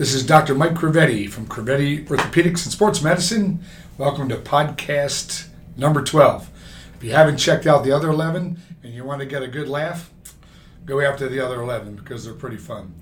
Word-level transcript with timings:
This 0.00 0.14
is 0.14 0.24
Dr. 0.24 0.54
Mike 0.54 0.72
Crovetti 0.72 1.28
from 1.28 1.46
Crovetti 1.46 2.08
Orthopedics 2.08 2.64
and 2.64 2.72
Sports 2.72 3.02
Medicine. 3.02 3.62
Welcome 3.98 4.30
to 4.30 4.36
podcast 4.38 5.48
number 5.76 6.02
12. 6.02 6.48
If 6.96 7.04
you 7.04 7.12
haven't 7.12 7.36
checked 7.36 7.66
out 7.66 7.84
the 7.84 7.92
other 7.92 8.08
11 8.08 8.58
and 8.82 8.94
you 8.94 9.04
want 9.04 9.20
to 9.20 9.26
get 9.26 9.42
a 9.42 9.46
good 9.46 9.68
laugh, 9.68 10.10
go 10.86 11.02
after 11.02 11.28
the 11.28 11.38
other 11.38 11.60
11 11.60 11.96
because 11.96 12.24
they're 12.24 12.32
pretty 12.32 12.56
fun. 12.56 12.94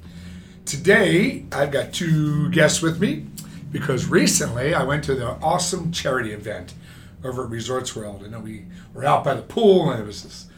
Today, 0.64 1.44
I've 1.52 1.70
got 1.70 1.92
two 1.92 2.50
guests 2.50 2.82
with 2.82 3.00
me 3.00 3.26
because 3.70 4.06
recently 4.06 4.74
I 4.74 4.82
went 4.82 5.04
to 5.04 5.14
the 5.14 5.36
awesome 5.40 5.92
charity 5.92 6.32
event 6.32 6.74
over 7.22 7.44
at 7.44 7.50
Resorts 7.50 7.94
World. 7.94 8.24
And 8.24 8.42
we 8.42 8.64
were 8.92 9.04
out 9.04 9.22
by 9.22 9.34
the 9.34 9.42
pool 9.42 9.88
and 9.92 10.02
it 10.02 10.04
was 10.04 10.24
this 10.24 10.48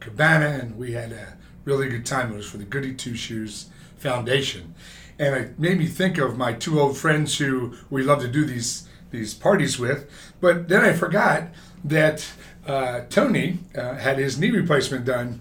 cabana 0.00 0.60
and 0.62 0.78
we 0.78 0.92
had 0.92 1.12
a 1.12 1.36
really 1.66 1.90
good 1.90 2.06
time. 2.06 2.32
It 2.32 2.36
was 2.36 2.48
for 2.48 2.56
the 2.56 2.64
Goody 2.64 2.94
Two 2.94 3.16
Shoes 3.16 3.66
Foundation. 3.98 4.74
And 5.20 5.34
it 5.36 5.58
made 5.58 5.78
me 5.78 5.86
think 5.86 6.16
of 6.18 6.36
my 6.38 6.52
two 6.54 6.80
old 6.80 6.96
friends 6.96 7.36
who 7.38 7.74
we 7.90 8.02
love 8.02 8.20
to 8.22 8.28
do 8.28 8.44
these 8.44 8.88
these 9.10 9.34
parties 9.34 9.78
with. 9.78 10.08
But 10.40 10.68
then 10.68 10.82
I 10.84 10.92
forgot 10.94 11.48
that 11.84 12.26
uh, 12.66 13.02
Tony 13.10 13.58
uh, 13.76 13.96
had 13.96 14.18
his 14.18 14.38
knee 14.38 14.50
replacement 14.50 15.04
done 15.04 15.40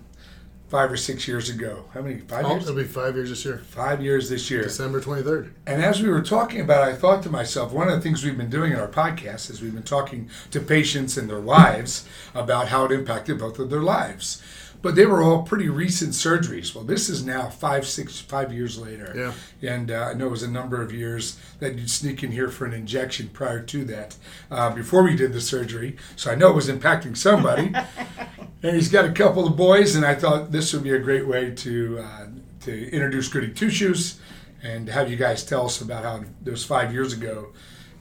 five 0.70 0.92
or 0.92 0.98
six 0.98 1.28
years 1.28 1.50
ago. 1.50 1.86
How 1.94 2.02
many? 2.02 2.20
Five 2.20 2.46
Oh, 2.46 2.52
years? 2.56 2.64
it'll 2.64 2.76
be 2.76 2.84
five 2.84 3.16
years 3.16 3.30
this 3.30 3.46
year, 3.46 3.58
Five 3.70 4.02
years 4.04 4.30
this 4.30 4.52
year. 4.52 4.64
December 4.64 5.00
23rd. 5.02 5.52
And 5.66 5.84
as 5.84 6.02
we 6.02 6.10
were 6.10 6.22
talking 6.22 6.62
about 6.62 6.88
it, 6.88 6.92
I 6.92 6.96
thought 6.96 7.24
to 7.24 7.30
myself, 7.30 7.72
one 7.72 7.88
of 7.88 7.96
the 7.96 8.02
things 8.02 8.24
we've 8.24 8.38
been 8.38 8.50
doing 8.52 8.74
in 8.74 8.80
our 8.80 8.88
podcast 8.88 9.50
is 9.50 9.62
we've 9.62 9.74
been 9.74 9.84
talking 9.84 10.30
to 10.52 10.60
patients 10.60 11.18
and 11.18 11.30
their 11.30 11.40
wives 11.40 12.08
about 12.36 12.68
how 12.68 12.86
it 12.86 12.92
impacted 12.92 13.40
both 13.40 13.58
of 13.60 13.70
their 13.70 13.82
lives. 13.82 14.42
But 14.82 14.96
they 14.96 15.06
were 15.06 15.22
all 15.22 15.44
pretty 15.44 15.68
recent 15.68 16.12
surgeries. 16.12 16.74
Well, 16.74 16.86
this 16.86 17.10
is 17.10 17.26
now 17.26 17.50
five, 17.50 17.86
six, 17.86 18.20
five 18.20 18.54
years 18.54 18.78
later. 18.78 19.14
Yeah. 19.62 19.70
And 19.70 19.92
uh, 19.92 20.12
I 20.12 20.14
know 20.14 20.28
it 20.28 20.32
was 20.32 20.44
a 20.44 20.50
number 20.50 20.82
of 20.82 20.94
years 20.94 21.38
that 21.60 21.76
you'd 21.76 21.90
sneak 21.90 22.24
in 22.24 22.32
here 22.32 22.48
for 22.48 22.66
an 22.66 22.74
injection 22.74 23.30
prior 23.30 23.62
to 23.62 23.84
that, 23.86 24.16
uh, 24.50 24.74
before 24.74 25.04
we 25.04 25.16
did 25.16 25.34
the 25.34 25.42
surgery. 25.42 25.98
So 26.16 26.32
I 26.32 26.36
know 26.36 26.50
it 26.50 26.56
was 26.56 26.70
impacting 26.70 27.18
somebody. 27.18 27.74
and 28.64 28.76
he's 28.76 28.90
got 28.90 29.06
a 29.06 29.12
couple 29.12 29.46
of 29.46 29.58
boys, 29.58 29.96
and 29.96 30.06
I 30.06 30.16
thought 30.16 30.52
this 30.52 30.74
would 30.74 30.84
be 30.84 30.92
a 30.92 31.00
great 31.00 31.28
way 31.28 31.52
to 31.52 32.00
uh, 32.00 32.28
to 32.62 32.92
introduce 32.92 33.28
Goody 33.30 33.52
Two 33.52 33.70
Shoes 33.70 34.20
and 34.62 34.90
have 34.90 35.10
you 35.10 35.16
guys 35.16 35.44
tell 35.44 35.66
us 35.66 35.82
about 35.82 36.04
how 36.04 36.24
those 36.42 36.66
five 36.66 36.94
years 36.94 37.14
ago 37.14 37.50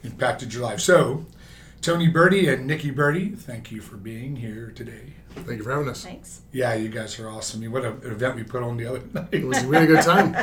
impacted 0.03 0.53
your 0.53 0.63
life. 0.63 0.79
So, 0.79 1.25
Tony 1.81 2.11
Berti 2.11 2.51
and 2.51 2.67
Nikki 2.67 2.91
Berti, 2.91 3.37
thank 3.37 3.71
you 3.71 3.81
for 3.81 3.95
being 3.95 4.37
here 4.37 4.71
today. 4.75 5.13
Thank 5.35 5.57
you 5.59 5.63
for 5.63 5.71
having 5.71 5.89
us. 5.89 6.03
Thanks. 6.03 6.41
Yeah, 6.51 6.73
you 6.73 6.89
guys 6.89 7.19
are 7.19 7.29
awesome. 7.29 7.59
I 7.59 7.61
mean, 7.61 7.71
What 7.71 7.85
an 7.85 7.93
event 8.03 8.35
we 8.35 8.43
put 8.43 8.63
on 8.63 8.77
the 8.77 8.85
other 8.87 9.01
night. 9.13 9.27
It 9.31 9.45
was, 9.45 9.63
we 9.63 9.75
had 9.75 9.85
a 9.85 9.87
good 9.87 10.03
time. 10.03 10.35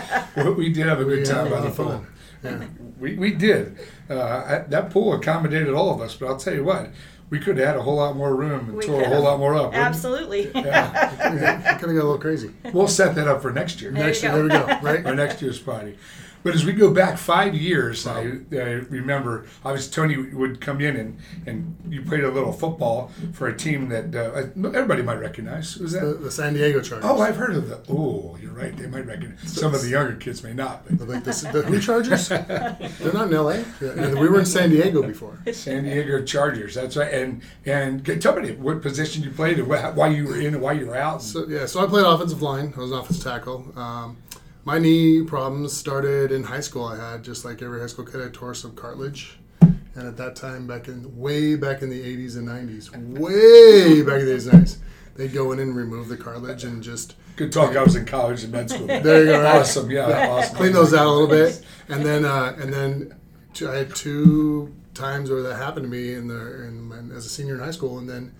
we 0.56 0.72
did 0.72 0.86
have 0.86 1.00
a 1.00 1.04
good 1.04 1.24
time 1.26 1.48
a 1.48 1.50
by 1.50 1.60
the 1.60 1.66
of 1.68 1.76
pool. 1.76 2.06
Yeah. 2.44 2.64
We, 2.98 3.14
we 3.14 3.32
did. 3.32 3.76
Uh, 4.08 4.14
I, 4.22 4.58
that 4.68 4.88
pool 4.90 5.12
accommodated 5.12 5.74
all 5.74 5.92
of 5.92 6.00
us, 6.00 6.14
but 6.16 6.28
I'll 6.28 6.38
tell 6.38 6.54
you 6.54 6.64
what, 6.64 6.88
we 7.28 7.38
could 7.38 7.58
have 7.58 7.66
had 7.66 7.76
a 7.76 7.82
whole 7.82 7.96
lot 7.96 8.16
more 8.16 8.34
room 8.34 8.70
and 8.70 8.76
We 8.78 8.86
tore 8.86 9.02
a 9.02 9.04
whole 9.04 9.16
have. 9.16 9.24
lot 9.24 9.38
more 9.38 9.54
up. 9.54 9.74
Absolutely. 9.74 10.50
Yeah. 10.54 11.14
Kind 11.18 11.34
of 11.42 11.80
got 11.80 11.82
a 11.82 11.86
little 11.92 12.16
crazy. 12.18 12.52
We'll 12.72 12.88
set 12.88 13.14
that 13.16 13.28
up 13.28 13.42
for 13.42 13.52
next 13.52 13.82
year. 13.82 13.90
There 13.90 14.02
Next 14.06 14.22
you 14.22 14.30
year, 14.30 14.48
there 14.48 14.60
we 14.62 14.66
go. 14.66 14.78
Right? 14.80 15.04
our 15.04 15.14
next 15.14 15.42
year's 15.42 15.58
party. 15.58 15.98
But 16.46 16.54
as 16.54 16.64
we 16.64 16.72
go 16.72 16.92
back 16.92 17.18
five 17.18 17.56
years, 17.56 18.06
I, 18.06 18.20
I 18.52 18.62
remember 18.88 19.46
obviously 19.64 19.92
Tony 19.92 20.16
would 20.32 20.60
come 20.60 20.80
in 20.80 20.94
and, 20.96 21.18
and 21.44 21.76
you 21.90 22.02
played 22.02 22.22
a 22.22 22.30
little 22.30 22.52
football 22.52 23.10
for 23.32 23.48
a 23.48 23.56
team 23.56 23.88
that 23.88 24.14
uh, 24.14 24.46
everybody 24.68 25.02
might 25.02 25.18
recognize. 25.18 25.76
Was 25.76 25.90
The, 25.92 26.00
that? 26.00 26.22
the 26.22 26.30
San 26.30 26.54
Diego 26.54 26.80
Chargers. 26.80 27.04
Oh, 27.10 27.20
I've 27.20 27.34
heard 27.36 27.56
of 27.56 27.68
the. 27.68 27.80
Oh, 27.88 28.36
you're 28.40 28.52
right. 28.52 28.76
They 28.76 28.86
might 28.86 29.06
recognize. 29.06 29.40
Some 29.52 29.74
of 29.74 29.82
the 29.82 29.88
younger 29.88 30.14
kids 30.14 30.44
may 30.44 30.52
not. 30.52 30.84
But 30.88 31.08
Like 31.08 31.24
the, 31.24 31.32
the 31.52 31.62
who 31.62 31.80
Chargers? 31.80 32.28
They're 32.28 33.12
not 33.12 33.26
in 33.32 33.36
LA. 33.36 33.64
Yeah, 33.80 34.14
we 34.14 34.28
were 34.28 34.38
in 34.38 34.46
San 34.46 34.70
Diego 34.70 35.02
before. 35.02 35.38
San 35.52 35.82
Diego 35.82 36.22
Chargers. 36.24 36.74
That's 36.76 36.96
right. 36.96 37.12
And 37.12 37.42
and 37.64 38.22
tell 38.22 38.36
me 38.40 38.52
what 38.52 38.82
position 38.82 39.24
you 39.24 39.30
played 39.30 39.58
and 39.58 39.66
why 39.66 40.06
you 40.08 40.26
were 40.28 40.40
in 40.40 40.54
and 40.54 40.60
why 40.62 40.72
you 40.74 40.86
were 40.86 40.96
out. 40.96 41.22
So 41.22 41.44
yeah, 41.48 41.66
so 41.66 41.82
I 41.84 41.86
played 41.88 42.06
offensive 42.06 42.40
line. 42.40 42.72
I 42.76 42.80
was 42.80 42.92
an 42.92 42.98
offensive 42.98 43.24
tackle. 43.24 43.72
Um, 43.76 44.18
my 44.66 44.80
knee 44.80 45.22
problems 45.22 45.72
started 45.72 46.32
in 46.32 46.42
high 46.42 46.60
school. 46.60 46.84
I 46.84 47.12
had 47.12 47.22
just 47.22 47.44
like 47.44 47.62
every 47.62 47.80
high 47.80 47.86
school 47.86 48.04
kid, 48.04 48.20
I 48.20 48.28
tore 48.30 48.52
some 48.52 48.74
cartilage. 48.74 49.38
And 49.60 50.06
at 50.06 50.16
that 50.16 50.34
time, 50.34 50.66
back 50.66 50.88
in 50.88 51.16
way 51.16 51.54
back 51.54 51.82
in 51.82 51.88
the 51.88 52.02
80s 52.02 52.36
and 52.36 52.48
90s, 52.48 52.90
way 53.18 54.02
back 54.02 54.20
in 54.20 54.26
the 54.26 54.32
80s 54.32 54.52
and 54.52 54.64
90s, 54.64 54.76
they'd 55.14 55.32
go 55.32 55.52
in 55.52 55.60
and 55.60 55.74
remove 55.74 56.08
the 56.08 56.16
cartilage 56.16 56.64
and 56.64 56.82
just 56.82 57.14
Good 57.36 57.52
talk. 57.52 57.76
I 57.76 57.82
was 57.82 57.94
in 57.94 58.06
college 58.06 58.42
and 58.42 58.52
med 58.52 58.68
school. 58.68 58.86
There 58.86 59.20
you 59.20 59.26
go, 59.26 59.42
right? 59.42 59.60
Awesome. 59.60 59.90
Yeah. 59.90 60.28
Awesome. 60.28 60.56
clean 60.56 60.72
those 60.72 60.92
out 60.92 61.06
a 61.06 61.10
little 61.10 61.28
bit, 61.28 61.62
and 61.88 62.04
then 62.04 62.24
uh, 62.24 62.56
and 62.58 62.72
then 62.72 63.14
two, 63.52 63.70
I 63.70 63.76
had 63.76 63.94
two 63.94 64.74
times 64.94 65.30
where 65.30 65.42
that 65.42 65.56
happened 65.56 65.84
to 65.84 65.90
me 65.90 66.14
in 66.14 66.28
the 66.28 66.64
in 66.64 66.82
my, 66.82 67.14
as 67.14 67.26
a 67.26 67.28
senior 67.28 67.54
in 67.54 67.60
high 67.60 67.70
school, 67.70 67.98
and 67.98 68.08
then 68.08 68.34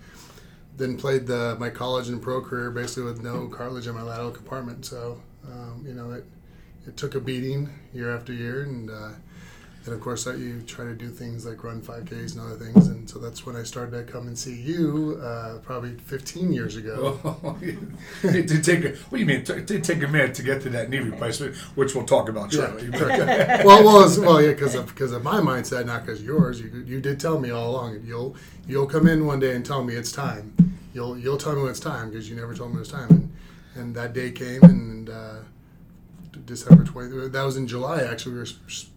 then 0.75 0.97
played 0.97 1.27
the 1.27 1.55
my 1.59 1.69
college 1.69 2.09
and 2.09 2.21
pro 2.21 2.41
career 2.41 2.71
basically 2.71 3.03
with 3.03 3.21
no 3.21 3.47
cartilage 3.47 3.85
in 3.87 3.93
my 3.93 4.01
lateral 4.01 4.31
compartment. 4.31 4.83
So 4.83 5.21
um, 5.47 5.83
you 5.85 5.93
know 5.93 6.11
it 6.11 6.25
it 6.87 6.97
took 6.97 7.15
a 7.15 7.19
beating 7.19 7.69
year 7.93 8.15
after 8.15 8.33
year, 8.33 8.63
and 8.63 8.89
uh, 8.89 9.11
and 9.85 9.93
of 9.93 10.01
course 10.01 10.23
that 10.25 10.37
you 10.37 10.61
try 10.61 10.85
to 10.85 10.93
do 10.93 11.09
things 11.09 11.45
like 11.45 11.63
run 11.63 11.81
5Ks 11.81 12.33
and 12.33 12.41
other 12.41 12.55
things, 12.55 12.87
and 12.87 13.09
so 13.09 13.19
that's 13.19 13.45
when 13.45 13.55
I 13.55 13.63
started 13.63 13.91
to 14.05 14.11
come 14.11 14.27
and 14.27 14.37
see 14.37 14.55
you 14.55 15.19
uh, 15.23 15.59
probably 15.59 15.91
15 15.91 16.51
years 16.51 16.75
ago. 16.75 17.19
Oh, 17.23 17.57
it 18.23 18.47
did 18.47 18.63
take 18.63 18.83
a, 18.85 18.89
what 19.09 19.11
do 19.11 19.19
you 19.19 19.25
mean? 19.25 19.43
It 19.47 19.67
did 19.67 19.83
take 19.83 20.03
a 20.03 20.07
minute 20.07 20.33
to 20.35 20.43
get 20.43 20.61
to 20.63 20.69
that 20.69 20.89
knee 20.89 20.99
replacement, 20.99 21.55
which 21.75 21.95
we'll 21.95 22.05
talk 22.05 22.29
about 22.29 22.51
shortly. 22.51 22.89
well, 22.91 23.83
well, 23.83 24.03
it's, 24.03 24.17
well, 24.17 24.41
yeah, 24.41 24.49
because 24.49 24.75
of 24.75 24.87
because 24.87 25.11
of 25.11 25.23
my 25.23 25.39
mindset, 25.39 25.85
not 25.85 26.05
because 26.05 26.21
yours. 26.21 26.61
You 26.61 26.83
you 26.85 27.01
did 27.01 27.19
tell 27.19 27.39
me 27.39 27.49
all 27.49 27.71
along. 27.71 28.01
You'll 28.05 28.35
you'll 28.67 28.87
come 28.87 29.07
in 29.07 29.25
one 29.25 29.39
day 29.39 29.55
and 29.55 29.65
tell 29.65 29.83
me 29.83 29.95
it's 29.95 30.11
time. 30.11 30.53
You'll 30.93 31.17
you'll 31.17 31.37
tell 31.37 31.55
me 31.55 31.61
when 31.61 31.71
it's 31.71 31.79
time 31.79 32.09
because 32.09 32.29
you 32.29 32.35
never 32.35 32.53
told 32.53 32.71
me 32.71 32.77
it 32.77 32.79
was 32.79 32.91
time. 32.91 33.09
And, 33.09 33.36
and 33.77 33.95
that 33.95 34.13
day 34.13 34.31
came, 34.31 34.63
and 34.63 35.09
uh, 35.09 35.35
December 36.45 36.83
twenty. 36.83 37.29
That 37.29 37.43
was 37.43 37.57
in 37.57 37.67
July. 37.67 38.01
Actually, 38.03 38.33
we 38.33 38.39
were 38.39 38.47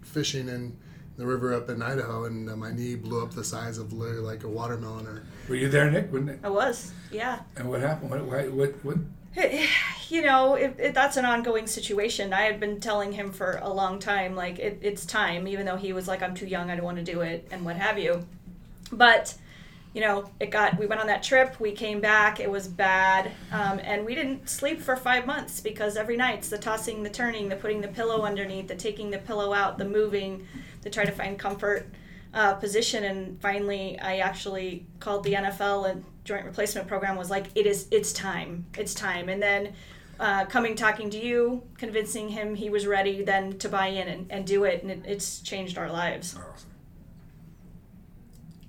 fishing 0.02 0.48
in 0.48 0.76
the 1.16 1.26
river 1.26 1.52
up 1.52 1.68
in 1.68 1.82
Idaho, 1.82 2.24
and 2.24 2.48
uh, 2.48 2.56
my 2.56 2.72
knee 2.72 2.94
blew 2.94 3.22
up 3.22 3.32
the 3.32 3.44
size 3.44 3.78
of 3.78 3.92
literally 3.92 4.22
like 4.22 4.44
a 4.44 4.48
watermelon. 4.48 5.06
Or 5.06 5.22
Were 5.48 5.54
you 5.54 5.68
there, 5.68 5.90
Nick? 5.90 6.12
Wasn't 6.12 6.30
it? 6.30 6.40
I 6.42 6.48
was. 6.48 6.92
Yeah. 7.12 7.40
And 7.56 7.68
what 7.68 7.80
happened? 7.80 8.10
What? 8.10 8.24
What? 8.24 8.52
What? 8.52 8.70
what? 8.84 8.98
You 10.08 10.22
know, 10.22 10.54
it, 10.54 10.74
it, 10.76 10.94
that's 10.94 11.16
an 11.16 11.24
ongoing 11.24 11.68
situation. 11.68 12.32
I 12.32 12.42
had 12.42 12.58
been 12.58 12.80
telling 12.80 13.12
him 13.12 13.30
for 13.30 13.60
a 13.62 13.72
long 13.72 14.00
time, 14.00 14.34
like, 14.34 14.58
it, 14.58 14.80
it's 14.82 15.06
time, 15.06 15.46
even 15.46 15.66
though 15.66 15.76
he 15.76 15.92
was 15.92 16.08
like, 16.08 16.20
I'm 16.20 16.34
too 16.34 16.46
young, 16.46 16.68
I 16.68 16.74
don't 16.74 16.84
want 16.84 16.96
to 16.96 17.04
do 17.04 17.20
it, 17.20 17.46
and 17.52 17.64
what 17.64 17.76
have 17.76 17.96
you. 17.96 18.26
But, 18.90 19.34
you 19.92 20.00
know, 20.00 20.30
it 20.38 20.50
got, 20.50 20.78
we 20.78 20.86
went 20.86 21.00
on 21.00 21.08
that 21.08 21.22
trip, 21.22 21.58
we 21.58 21.72
came 21.72 22.00
back, 22.00 22.38
it 22.38 22.48
was 22.48 22.68
bad, 22.68 23.32
um, 23.50 23.80
and 23.82 24.04
we 24.04 24.14
didn't 24.14 24.48
sleep 24.48 24.80
for 24.80 24.94
five 24.94 25.26
months 25.26 25.60
because 25.60 25.96
every 25.96 26.16
night 26.16 26.38
it's 26.38 26.48
the 26.48 26.58
tossing, 26.58 27.02
the 27.02 27.10
turning, 27.10 27.48
the 27.48 27.56
putting 27.56 27.80
the 27.80 27.88
pillow 27.88 28.22
underneath, 28.22 28.68
the 28.68 28.76
taking 28.76 29.10
the 29.10 29.18
pillow 29.18 29.52
out, 29.52 29.78
the 29.78 29.84
moving, 29.84 30.46
to 30.82 30.90
try 30.90 31.04
to 31.04 31.10
find 31.10 31.38
comfort 31.38 31.88
uh, 32.32 32.54
position. 32.54 33.04
And 33.04 33.40
finally, 33.40 33.98
I 33.98 34.18
actually 34.18 34.86
called 35.00 35.24
the 35.24 35.34
NFL 35.34 35.90
and 35.90 36.04
joint 36.24 36.44
replacement 36.44 36.86
program 36.86 37.16
was 37.16 37.28
like, 37.28 37.46
it 37.56 37.66
is, 37.66 37.88
it's 37.90 38.12
time, 38.12 38.66
it's 38.78 38.94
time. 38.94 39.28
And 39.28 39.42
then 39.42 39.72
uh, 40.20 40.44
coming 40.44 40.76
talking 40.76 41.10
to 41.10 41.18
you, 41.18 41.62
convincing 41.78 42.28
him 42.28 42.54
he 42.54 42.70
was 42.70 42.86
ready 42.86 43.24
then 43.24 43.58
to 43.58 43.68
buy 43.68 43.88
in 43.88 44.06
and, 44.06 44.30
and 44.30 44.46
do 44.46 44.64
it, 44.64 44.82
and 44.82 44.90
it, 44.92 45.02
it's 45.04 45.40
changed 45.40 45.78
our 45.78 45.90
lives. 45.90 46.36
Awesome. 46.36 46.70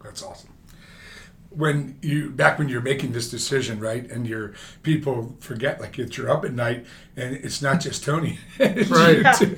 That's 0.02 0.24
awesome. 0.24 0.50
When 1.54 1.98
you 2.02 2.30
back 2.30 2.58
when 2.60 2.70
you're 2.70 2.80
making 2.82 3.12
this 3.12 3.30
decision, 3.30 3.82
right, 3.82 4.10
and 4.10 4.26
your 4.26 4.54
people 4.84 5.36
forget, 5.42 5.82
like 5.82 6.00
if 6.00 6.18
you're 6.18 6.32
up 6.32 6.46
at 6.46 6.54
night 6.54 6.86
and 7.18 7.36
it's 7.36 7.62
not 7.62 7.82
just 7.82 8.06
Tony, 8.06 8.40
Right. 8.60 9.42
you. 9.42 9.58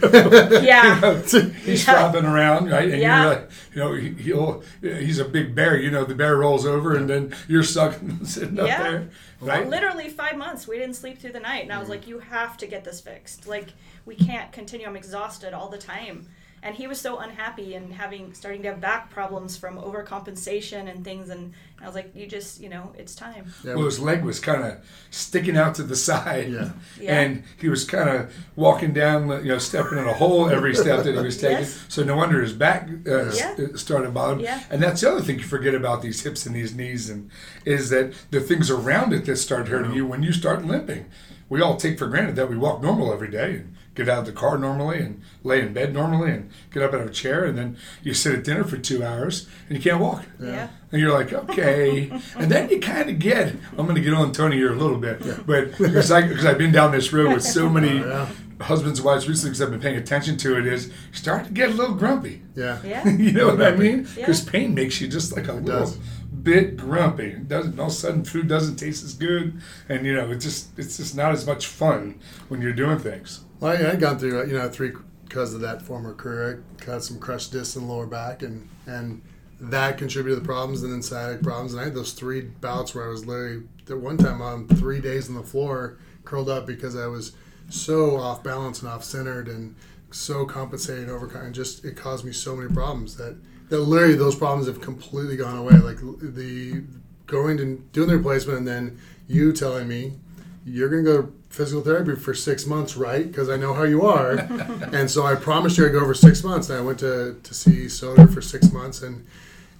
Yeah. 0.64 0.96
You 0.96 1.02
know, 1.02 1.16
he's 1.64 1.86
Yeah. 1.86 1.94
flopping 1.94 2.26
around, 2.26 2.72
right? 2.72 2.90
And 2.90 3.00
Yeah. 3.00 3.22
you're 3.22 3.34
like, 3.34 3.50
you 3.76 3.80
know, 3.80 3.94
he, 3.94 4.10
he'll 4.24 4.64
he's 4.82 5.20
a 5.20 5.26
big 5.26 5.54
bear. 5.54 5.78
You 5.78 5.92
know, 5.92 6.04
the 6.04 6.16
bear 6.16 6.36
rolls 6.38 6.66
over, 6.66 6.96
and 6.96 7.08
then 7.08 7.36
you're 7.48 7.64
stuck 7.64 7.94
sitting 8.24 8.60
up 8.60 8.66
there, 8.66 9.10
right? 9.40 9.70
Literally 9.70 10.10
five 10.10 10.36
months, 10.36 10.68
we 10.68 10.80
didn't 10.80 10.96
sleep 10.96 11.20
through 11.20 11.34
the 11.34 11.40
night, 11.40 11.64
and 11.64 11.72
I 11.72 11.78
was 11.78 11.86
mm-hmm. 11.86 11.92
like, 11.92 12.08
"You 12.08 12.20
have 12.20 12.58
to 12.58 12.66
get 12.68 12.84
this 12.84 13.02
fixed. 13.02 13.48
Like, 13.48 13.68
we 14.06 14.16
can't 14.16 14.52
continue. 14.52 14.88
I'm 14.88 14.96
exhausted 14.96 15.54
all 15.54 15.70
the 15.70 15.78
time." 15.78 16.28
And 16.66 16.74
he 16.76 16.88
was 16.88 17.00
so 17.02 17.20
unhappy 17.20 17.76
and 17.76 17.92
having 17.94 18.34
starting 18.34 18.62
to 18.64 18.70
have 18.70 18.80
back 18.80 19.10
problems 19.10 19.58
from 19.58 19.78
overcompensation 19.78 20.90
and 20.90 21.04
things. 21.04 21.30
And 21.30 21.54
I 21.82 21.86
was 21.86 21.94
like, 21.96 22.16
"You 22.16 22.26
just, 22.26 22.62
you 22.62 22.70
know, 22.70 22.94
it's 22.98 23.16
time." 23.16 23.52
yeah, 23.66 23.76
Well, 23.76 23.84
his 23.86 24.00
leg 24.00 24.24
was 24.24 24.40
kind 24.40 24.64
of 24.64 24.78
sticking 25.12 25.58
out 25.58 25.76
to 25.76 25.84
the 25.84 25.96
side, 26.10 26.50
Yeah. 26.52 26.70
Yeah. 27.00 27.20
and 27.20 27.44
he 27.60 27.68
was 27.68 27.84
kind 27.84 28.10
of 28.10 28.34
walking 28.56 28.94
down, 28.94 29.28
you 29.44 29.50
know, 29.52 29.58
stepping 29.58 29.98
in 29.98 30.06
a 30.08 30.14
hole 30.14 30.50
every 30.50 30.74
step 30.74 31.04
that 31.04 31.14
he 31.16 31.22
was 31.22 31.38
taking. 31.42 31.60
Yes. 31.60 31.86
So 31.90 32.04
no 32.04 32.16
wonder 32.16 32.42
his 32.42 32.54
back 32.54 32.88
uh, 33.08 33.32
Yeah. 33.34 33.56
started 33.76 34.14
bothering. 34.14 34.40
Yeah. 34.46 34.62
And 34.70 34.82
that's 34.82 35.02
the 35.02 35.12
other 35.12 35.22
thing 35.22 35.40
you 35.40 35.44
forget 35.46 35.76
about 35.76 36.02
these 36.02 36.24
hips 36.24 36.46
and 36.46 36.56
these 36.56 36.74
knees, 36.74 37.10
and 37.10 37.30
is 37.66 37.90
that 37.90 38.14
the 38.32 38.40
things 38.40 38.72
around 38.72 39.12
it 39.14 39.26
that 39.26 39.36
start 39.38 39.68
hurting 39.68 39.94
you 39.94 40.06
when 40.08 40.24
you 40.24 40.32
start 40.32 40.64
limping. 40.66 41.06
We 41.50 41.62
all 41.62 41.76
take 41.76 42.00
for 42.00 42.08
granted 42.08 42.36
that 42.38 42.50
we 42.50 42.58
walk 42.58 42.82
normal 42.82 43.14
every 43.14 43.30
day, 43.30 43.58
and 43.58 43.73
get 43.96 44.10
out 44.10 44.20
of 44.20 44.26
the 44.26 44.32
car 44.32 44.58
normally 44.58 45.00
and 45.00 45.22
lay 45.44 45.62
in 45.62 45.74
bed 45.74 45.94
normally 45.94 46.32
and 46.32 46.50
get 46.72 46.82
up 46.82 46.94
out 46.94 47.02
of 47.02 47.08
a 47.08 47.14
chair 47.14 47.46
and 47.46 47.58
then 47.58 47.78
you 48.02 48.14
sit 48.14 48.34
at 48.34 48.44
dinner 48.44 48.64
for 48.64 48.78
two 48.78 49.04
hours 49.04 49.48
and 49.68 49.78
you 49.78 49.84
can't 49.84 50.02
walk. 50.02 50.26
Yeah. 50.40 50.70
And 50.92 51.02
you're 51.02 51.14
like, 51.14 51.32
okay. 51.32 52.10
and 52.36 52.52
then 52.52 52.70
you 52.70 52.80
kind 52.80 53.10
of 53.10 53.20
get, 53.20 53.54
I'm 53.78 53.86
going 53.86 53.96
to 53.96 54.02
get 54.02 54.14
on 54.14 54.32
Tony 54.32 54.58
here 54.58 54.74
a 54.74 54.76
little 54.76 54.98
bit, 54.98 55.20
but 55.46 55.78
because 55.78 56.12
I've 56.12 56.58
been 56.58 56.72
down 56.72 56.92
this 56.92 57.14
road 57.14 57.34
with 57.34 57.44
so 57.44 57.70
many 57.70 57.98
yeah. 58.00 58.30
husbands 58.62 59.00
and 59.00 59.06
wives 59.06 59.28
recently 59.28 59.52
because 59.52 59.62
I've 59.62 59.72
been 59.72 59.82
paying 59.82 59.98
attention 59.98 60.38
to 60.38 60.58
it, 60.58 60.66
is 60.66 60.88
you 60.88 60.94
start 61.14 61.46
to 61.46 61.52
get 61.52 61.70
a 61.70 61.74
little 61.74 61.96
grumpy. 61.96 62.42
Yeah. 62.56 62.80
Yeah. 62.84 63.08
you 63.18 63.32
know 63.32 63.50
what 63.50 63.62
I 63.62 63.76
mean? 63.76 64.08
Yeah. 64.16 64.26
Because 64.26 64.44
pain 64.44 64.74
makes 64.74 65.00
you 65.02 65.08
just 65.08 65.36
like 65.36 65.48
a 65.48 65.54
little 65.54 65.82
does. 65.82 65.98
bit 66.42 66.78
grumpy. 66.78 67.28
It 67.28 67.48
doesn't 67.48 67.80
all 67.80 67.88
of 67.88 67.92
a 67.92 67.96
sudden 67.96 68.24
food 68.24 68.48
doesn't 68.48 68.78
taste 68.78 69.04
as 69.04 69.14
good, 69.14 69.62
and 69.88 70.06
you 70.06 70.14
know 70.16 70.32
it's 70.32 70.46
just 70.46 70.78
it's 70.78 70.98
just 70.98 71.16
not 71.16 71.32
as 71.32 71.46
much 71.46 71.68
fun 71.68 72.20
when 72.48 72.62
you're 72.62 72.74
doing 72.74 73.00
things. 73.00 73.44
Well, 73.64 73.72
I, 73.72 73.92
I'd 73.92 74.02
gone 74.02 74.20
through, 74.20 74.46
you 74.48 74.58
know, 74.58 74.68
three 74.68 74.92
because 75.24 75.54
of 75.54 75.62
that 75.62 75.82
former 75.82 76.14
career. 76.14 76.62
I 76.82 76.86
got 76.86 77.02
some 77.02 77.18
crushed 77.18 77.54
discs 77.54 77.78
in 77.78 77.88
lower 77.88 78.06
back, 78.06 78.44
and 78.44 78.68
and 78.86 79.22
that 79.58 79.98
contributed 79.98 80.36
to 80.36 80.42
the 80.42 80.46
problems, 80.46 80.84
and 80.84 80.92
then 80.92 81.02
sciatic 81.02 81.42
problems. 81.42 81.72
And 81.72 81.80
I 81.80 81.86
had 81.86 81.94
those 81.94 82.12
three 82.12 82.42
bouts 82.42 82.94
where 82.94 83.06
I 83.06 83.08
was 83.08 83.26
literally 83.26 83.64
at 83.90 83.98
one 83.98 84.18
time 84.18 84.42
on 84.42 84.68
three 84.68 85.00
days 85.00 85.30
on 85.30 85.36
the 85.36 85.44
floor, 85.44 85.98
curled 86.26 86.50
up 86.50 86.68
because 86.68 86.98
I 86.98 87.08
was 87.08 87.32
so 87.70 88.18
off 88.18 88.44
balance 88.44 88.82
and 88.82 88.92
off 88.92 89.06
centered, 89.06 89.48
and 89.48 89.76
so 90.12 90.46
compensating 90.46 91.10
over, 91.10 91.26
and 91.38 91.56
just 91.56 91.86
it 91.86 91.96
caused 91.96 92.26
me 92.26 92.34
so 92.34 92.58
many 92.58 92.70
problems 92.74 93.16
that 93.16 93.38
that 93.70 93.80
literally 93.80 94.16
those 94.16 94.36
problems 94.36 94.68
have 94.68 94.82
completely 94.82 95.38
gone 95.38 95.58
away. 95.58 95.78
Like 95.78 96.00
the 96.02 96.84
going 97.28 97.62
and 97.62 97.90
doing 97.94 98.10
the 98.10 98.18
replacement, 98.18 98.58
and 98.58 98.68
then 98.68 99.00
you 99.26 99.54
telling 99.54 99.88
me 99.88 100.16
you're 100.66 100.90
going 100.90 101.04
to 101.04 101.12
go 101.12 101.22
to 101.24 101.34
physical 101.50 101.82
therapy 101.84 102.16
for 102.16 102.34
six 102.34 102.66
months, 102.66 102.96
right? 102.96 103.28
Because 103.28 103.50
I 103.50 103.58
know 103.58 103.74
how 103.74 103.84
you 103.84 104.04
are. 104.04 104.32
and 104.94 105.10
so 105.10 105.26
I 105.26 105.36
promised 105.36 105.78
you 105.78 105.86
I'd 105.86 105.92
go 105.92 106.06
for 106.06 106.14
six 106.14 106.44
months. 106.44 106.70
And 106.70 106.80
I 106.80 106.82
went 106.82 107.00
to, 107.00 107.40
to 107.42 107.54
see 107.54 107.86
Soder 107.86 108.32
for 108.34 108.42
six 108.42 108.72
months, 108.72 109.02
and 109.02 109.26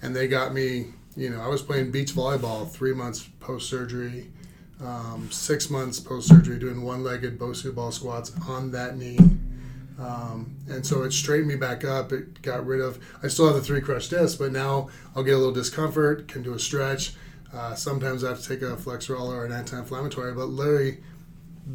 and 0.02 0.14
they 0.14 0.28
got 0.28 0.52
me, 0.52 0.86
you 1.16 1.30
know, 1.30 1.40
I 1.40 1.48
was 1.48 1.62
playing 1.62 1.90
beach 1.90 2.12
volleyball 2.12 2.70
three 2.70 2.92
months 2.92 3.26
post 3.40 3.70
surgery, 3.70 4.30
um, 4.82 5.28
six 5.30 5.70
months 5.70 5.98
post 5.98 6.28
surgery, 6.28 6.58
doing 6.58 6.82
one 6.82 7.02
legged 7.02 7.38
Bosu 7.38 7.74
ball 7.74 7.90
squats 7.90 8.32
on 8.46 8.70
that 8.72 8.98
knee. 8.98 9.18
Um, 9.98 10.56
and 10.68 10.84
so 10.84 11.04
it 11.04 11.12
straightened 11.12 11.48
me 11.48 11.56
back 11.56 11.84
up. 11.84 12.12
It 12.12 12.42
got 12.42 12.66
rid 12.66 12.80
of, 12.80 12.98
I 13.22 13.28
still 13.28 13.46
have 13.46 13.54
the 13.54 13.62
three 13.62 13.80
crushed 13.80 14.10
discs, 14.10 14.36
but 14.36 14.52
now 14.52 14.90
I'll 15.14 15.22
get 15.22 15.34
a 15.34 15.38
little 15.38 15.54
discomfort, 15.54 16.28
can 16.28 16.42
do 16.42 16.52
a 16.52 16.58
stretch. 16.58 17.14
Uh, 17.54 17.74
sometimes 17.74 18.24
I 18.24 18.30
have 18.30 18.40
to 18.40 18.48
take 18.48 18.62
a 18.62 18.76
Flexeril 18.76 19.28
or 19.28 19.44
an 19.44 19.52
anti-inflammatory, 19.52 20.34
but 20.34 20.46
literally 20.46 20.98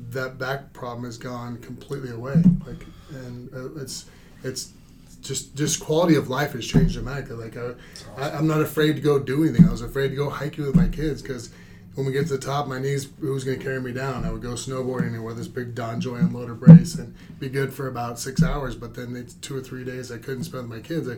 that 0.09 0.37
back 0.37 0.73
problem 0.73 1.05
is 1.05 1.17
gone 1.17 1.57
completely 1.59 2.11
away. 2.11 2.43
Like, 2.65 2.85
and 3.11 3.53
uh, 3.53 3.81
it's 3.81 4.05
it's 4.43 4.73
just 5.21 5.55
just 5.55 5.79
quality 5.79 6.15
of 6.15 6.29
life 6.29 6.51
has 6.51 6.67
changed 6.67 6.95
dramatically. 6.95 7.37
Like, 7.37 7.57
I, 7.57 7.73
I, 8.17 8.37
I'm 8.37 8.47
not 8.47 8.61
afraid 8.61 8.97
to 8.97 9.01
go 9.01 9.19
do 9.19 9.43
anything. 9.43 9.67
I 9.67 9.71
was 9.71 9.81
afraid 9.81 10.09
to 10.09 10.15
go 10.15 10.29
hiking 10.29 10.65
with 10.65 10.75
my 10.75 10.87
kids 10.87 11.21
because 11.21 11.49
when 11.95 12.05
we 12.05 12.11
get 12.11 12.27
to 12.27 12.37
the 12.37 12.45
top, 12.45 12.67
my 12.67 12.79
knees, 12.79 13.09
who's 13.19 13.43
going 13.43 13.57
to 13.57 13.63
carry 13.63 13.81
me 13.81 13.91
down? 13.91 14.25
I 14.25 14.31
would 14.31 14.41
go 14.41 14.53
snowboarding 14.53 15.13
and 15.13 15.23
wear 15.23 15.33
this 15.33 15.47
big 15.47 15.75
DonJoy 15.75 16.29
unloader 16.29 16.57
brace 16.57 16.95
and 16.95 17.15
be 17.39 17.49
good 17.49 17.73
for 17.73 17.87
about 17.87 18.19
six 18.19 18.43
hours. 18.43 18.75
But 18.75 18.95
then 18.95 19.15
it's 19.15 19.33
two 19.35 19.55
or 19.55 19.61
three 19.61 19.83
days 19.83 20.11
I 20.11 20.17
couldn't 20.17 20.43
spend 20.43 20.69
with 20.69 20.77
my 20.77 20.87
kids. 20.87 21.09
I, 21.09 21.17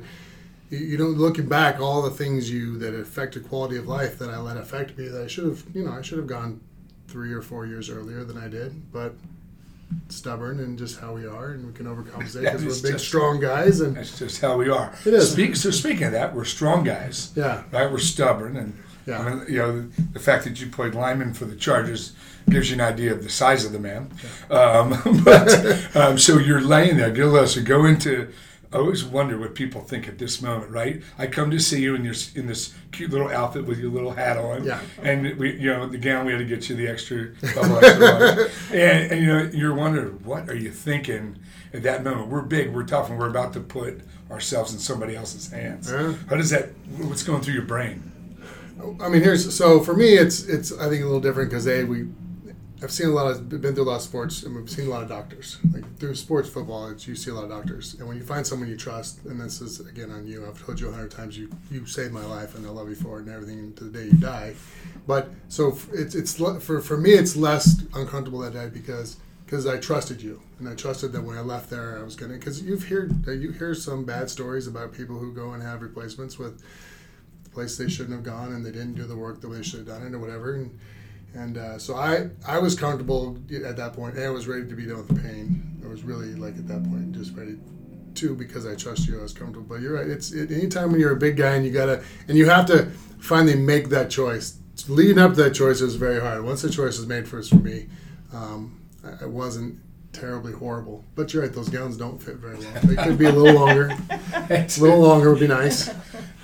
you- 0.72 0.98
know, 0.98 1.06
looking 1.06 1.46
back, 1.48 1.80
all 1.80 2.02
the 2.02 2.10
things 2.10 2.50
you 2.50 2.78
that 2.80 2.94
affected 2.96 3.48
quality 3.48 3.78
of 3.78 3.88
life 3.88 4.18
that 4.20 4.30
I 4.30 4.38
let 4.40 4.58
affect 4.58 4.98
me 4.98 5.08
that 5.10 5.22
I 5.24 5.28
should 5.28 5.46
have, 5.46 5.64
you 5.74 5.84
know, 5.86 5.92
I 5.92 6.02
should 6.02 6.18
have 6.18 6.28
gone 6.28 6.60
three 7.08 7.34
or 7.34 7.42
four 7.42 7.66
years 7.66 7.90
earlier 7.90 8.24
than 8.24 8.38
I 8.38 8.48
did, 8.48 8.92
but 8.92 9.14
stubborn 10.10 10.60
and 10.62 10.78
just 10.78 11.00
how 11.00 11.14
we 11.14 11.26
are, 11.28 11.50
and 11.52 11.66
we 11.68 11.74
can 11.74 11.86
overcompensate 11.86 12.44
Yeah, 12.44 12.54
because 12.54 12.82
we're 12.82 12.90
big, 12.90 12.94
just- 12.94 13.06
strong 13.06 13.40
guys, 13.42 13.82
and 13.82 13.96
That's 13.98 14.18
just 14.18 14.40
how 14.42 14.58
we 14.58 14.70
are. 14.70 14.94
It 15.06 15.14
is. 15.14 15.32
Speak, 15.32 15.56
so 15.58 15.72
speaking 15.72 16.04
of 16.04 16.14
that, 16.14 16.34
we're 16.34 16.46
strong 16.46 16.84
guys. 16.84 17.32
yeah, 17.36 17.64
right? 17.72 17.92
We're 17.92 17.98
stubborn, 18.00 18.56
and 18.56 18.74
Yeah. 19.06 19.20
I 19.20 19.30
mean, 19.34 19.46
you 19.50 19.58
know 19.58 19.88
the 20.14 20.20
fact 20.20 20.44
that 20.46 20.62
you 20.62 20.68
played 20.68 20.94
lineman 20.96 21.34
for 21.34 21.46
the 21.46 21.56
Chargers 21.56 22.14
gives 22.50 22.70
you 22.70 22.76
an 22.76 22.82
idea 22.82 23.12
of 23.12 23.24
the 23.24 23.30
size 23.30 23.66
of 23.66 23.72
the 23.72 23.80
man. 23.80 24.12
Um, 24.50 25.22
but 25.26 25.96
um, 25.96 26.18
so 26.20 26.38
you're 26.38 26.62
laying 26.62 26.98
there, 26.98 27.10
Gil. 27.12 27.46
So 27.48 27.62
go 27.64 27.86
into. 27.86 28.30
I 28.74 28.78
always 28.78 29.04
wonder 29.04 29.38
what 29.38 29.54
people 29.54 29.82
think 29.82 30.08
at 30.08 30.18
this 30.18 30.42
moment, 30.42 30.72
right? 30.72 31.02
I 31.18 31.28
come 31.28 31.52
to 31.52 31.60
see 31.60 31.82
you 31.82 31.94
in 31.94 32.06
your 32.06 32.14
in 32.36 32.48
this 32.48 32.74
cute 32.92 33.12
little 33.12 33.28
outfit 33.28 33.66
with 33.66 33.80
your 33.80 33.92
little 33.92 34.12
hat 34.12 34.38
on, 34.38 34.64
Yeah. 34.64 34.80
and 35.02 35.38
we, 35.38 35.58
you 35.60 35.72
know, 35.74 35.88
the 35.88 35.98
gown 35.98 36.26
we 36.26 36.32
had 36.32 36.40
to 36.40 36.46
get 36.46 36.70
you 36.70 36.76
the 36.78 36.88
extra 36.88 37.32
extra 37.44 38.50
and, 38.72 39.12
and 39.12 39.22
you 39.22 39.28
know, 39.28 39.50
you're 39.54 39.74
wondering 39.76 40.24
what 40.24 40.50
are 40.50 40.56
you 40.56 40.72
thinking 40.72 41.38
at 41.74 41.84
that 41.84 42.04
moment? 42.04 42.30
We're 42.30 42.42
big, 42.44 42.74
we're 42.74 42.86
tough, 42.86 43.10
and 43.10 43.20
we're 43.20 43.30
about 43.30 43.52
to 43.54 43.60
put 43.60 44.02
ourselves 44.30 44.72
in 44.74 44.80
somebody 44.80 45.16
else's 45.18 45.52
hands. 45.52 45.92
Yeah. 45.92 46.14
How 46.30 46.38
does 46.38 46.50
that? 46.52 46.70
What's 46.98 47.24
going 47.24 47.42
through 47.42 47.56
your 47.56 47.64
brain? 47.64 48.08
I 49.02 49.10
mean, 49.10 49.22
here's 49.22 49.54
so 49.54 49.82
for 49.82 49.96
me, 49.96 50.14
it's 50.14 50.44
it's 50.48 50.72
I 50.72 50.90
think 50.90 51.02
a 51.02 51.06
little 51.06 51.20
different 51.20 51.50
because 51.50 51.68
a 51.68 51.84
we, 51.84 52.08
I've 52.84 52.92
seen 52.92 53.08
a 53.08 53.12
lot 53.12 53.28
of 53.28 53.48
been 53.48 53.76
through 53.76 53.84
a 53.84 53.92
lot 53.92 53.98
of 53.98 54.02
sports 54.02 54.42
and 54.42 54.56
we've 54.56 54.70
seen 54.70 54.88
a 54.88 54.90
lot 54.90 55.04
of 55.04 55.10
doctors. 55.10 55.60
Like 55.72 55.98
through 56.00 56.16
sports 56.16 56.50
football, 56.50 56.90
it's, 56.90 57.08
you 57.08 57.16
see 57.16 57.30
a 57.30 57.34
lot 57.34 57.44
of 57.44 57.50
doctors, 57.52 57.94
and 58.00 58.08
when 58.08 58.18
you 58.18 58.24
find 58.24 58.46
someone 58.46 58.70
you 58.70 58.78
trust, 58.78 59.24
and 59.26 59.40
this 59.40 59.62
is 59.62 59.80
again 59.82 60.10
on 60.10 60.26
you, 60.26 60.48
I've 60.48 60.60
told 60.66 60.80
you 60.80 60.90
a 60.90 60.92
hundred 60.92 61.12
times, 61.12 61.38
you 61.38 61.50
you 61.70 61.86
saved 61.86 62.12
my 62.12 62.26
life, 62.26 62.56
and 62.56 62.66
I 62.66 62.70
love 62.72 62.90
you 62.90 62.96
for 62.96 63.20
it, 63.20 63.26
and 63.26 63.30
everything 63.30 63.74
to 63.74 63.84
the 63.84 63.92
day 63.92 64.06
you 64.06 64.14
die. 64.14 64.56
But 65.06 65.30
so 65.48 65.78
it's 65.94 66.16
it's 66.16 66.36
for 66.36 66.82
for 66.82 66.98
me, 66.98 67.12
it's 67.12 67.36
less 67.36 67.84
uncomfortable 67.94 68.40
that 68.40 68.54
day 68.54 68.70
because 68.70 69.18
because 69.46 69.68
I 69.68 69.78
trusted 69.78 70.22
you, 70.22 70.42
and 70.58 70.68
I 70.68 70.74
trusted 70.74 71.12
that 71.12 71.22
when 71.22 71.38
I 71.38 71.42
left 71.42 71.70
there, 71.70 72.00
I 72.00 72.04
was 72.04 72.16
gonna. 72.16 72.34
Because 72.34 72.64
you've 72.64 72.88
heard 72.88 73.28
you 73.28 73.52
hear 73.52 73.76
some 73.76 74.06
bad 74.06 74.30
stories 74.32 74.66
about 74.66 74.92
people 74.92 75.20
who 75.20 75.32
go 75.34 75.52
and 75.52 75.62
have 75.62 75.84
replacements 75.84 76.40
with 76.40 76.64
the 77.44 77.50
place 77.52 77.78
they 77.78 77.90
shouldn't 77.90 78.16
have 78.16 78.24
gone 78.24 78.54
and 78.54 78.66
they 78.66 78.72
didn't 78.72 78.96
do 78.96 79.04
the 79.04 79.16
work 79.16 79.42
the 79.42 79.50
way 79.50 79.58
they 79.58 79.64
should 79.64 79.80
have 79.80 79.88
done 79.88 80.08
it 80.08 80.16
or 80.16 80.20
whatever 80.20 80.56
and 80.56 80.80
and 81.34 81.58
uh, 81.58 81.78
so 81.78 81.96
I 81.96 82.30
I 82.48 82.60
was 82.60 82.76
comfortable 82.76 83.38
at 83.66 83.78
that 83.78 83.94
point 83.94 84.16
and 84.16 84.26
I 84.26 84.30
was 84.30 84.48
ready 84.48 84.68
to 84.68 84.76
be 84.76 84.86
done 84.86 84.98
with 84.98 85.08
the 85.08 85.16
pain. 85.22 85.80
I 85.84 85.88
was 85.88 86.04
really 86.04 86.34
like 86.36 86.56
at 86.58 86.68
that 86.68 86.84
point 86.90 87.14
just 87.14 87.36
ready 87.36 87.58
to 88.16 88.36
because 88.36 88.66
I 88.66 88.76
trust 88.76 89.08
you 89.08 89.20
I 89.20 89.24
was 89.24 89.34
comfortable. 89.34 89.66
But 89.68 89.82
you're 89.82 89.94
right 89.94 90.08
it's 90.08 90.32
it, 90.32 90.52
anytime 90.52 90.92
when 90.92 91.00
you're 91.00 91.14
a 91.14 91.20
big 91.20 91.38
guy 91.38 91.56
and 91.56 91.66
you 91.66 91.72
gotta 91.72 92.04
and 92.28 92.38
you 92.38 92.50
have 92.50 92.66
to 92.68 92.86
finally 93.20 93.56
make 93.56 93.90
that 93.90 94.10
choice 94.10 94.58
leading 94.88 95.20
up 95.20 95.36
to 95.36 95.44
that 95.44 95.54
choice 95.54 95.80
was 95.82 95.96
very 95.96 96.20
hard. 96.20 96.44
Once 96.44 96.62
the 96.64 96.70
choice 96.70 96.98
was 96.98 97.08
made 97.08 97.28
first 97.28 97.50
for 97.50 97.58
me 97.58 97.88
um, 98.34 98.82
I- 99.04 99.24
it 99.24 99.30
wasn't 99.30 99.80
terribly 100.14 100.52
horrible. 100.52 101.06
But 101.16 101.34
you're 101.34 101.44
right 101.44 101.54
those 101.54 101.70
gowns 101.70 101.96
don't 101.96 102.22
fit 102.22 102.36
very 102.36 102.58
well. 102.58 102.74
They 102.84 102.96
could 103.02 103.18
be 103.18 103.26
a 103.26 103.32
little 103.32 103.54
longer. 103.56 103.90
A 104.50 104.68
little 104.80 105.00
longer 105.00 105.30
would 105.32 105.40
be 105.40 105.48
nice 105.48 105.90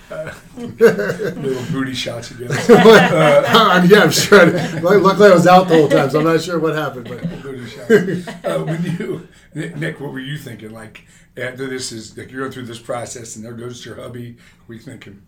little 0.57 1.71
booty 1.71 1.93
shots 1.93 2.31
again. 2.31 2.49
Uh, 2.69 3.85
yeah, 3.89 4.03
I'm 4.03 4.11
sure. 4.11 4.45
Lu- 4.45 4.99
Luckily, 4.99 5.29
I 5.29 5.33
was 5.33 5.47
out 5.47 5.67
the 5.67 5.75
whole 5.75 5.89
time, 5.89 6.09
so 6.09 6.19
I'm 6.19 6.25
not 6.25 6.41
sure 6.41 6.59
what 6.59 6.75
happened. 6.75 7.07
But 7.09 7.41
booty 7.41 7.65
shots. 7.67 7.89
Uh, 8.45 8.63
when 8.63 8.83
you, 8.83 9.27
Nick, 9.53 9.75
Nick, 9.75 9.99
what 9.99 10.11
were 10.13 10.19
you 10.19 10.37
thinking? 10.37 10.71
Like 10.71 11.05
after 11.35 11.67
this 11.67 11.91
is 11.91 12.17
like 12.17 12.31
you're 12.31 12.41
going 12.41 12.51
through 12.51 12.65
this 12.65 12.79
process, 12.79 13.35
and 13.35 13.43
there 13.43 13.53
goes 13.53 13.85
your 13.85 13.95
hubby. 13.95 14.33
What 14.59 14.67
were 14.69 14.73
you 14.75 14.79
thinking? 14.79 15.21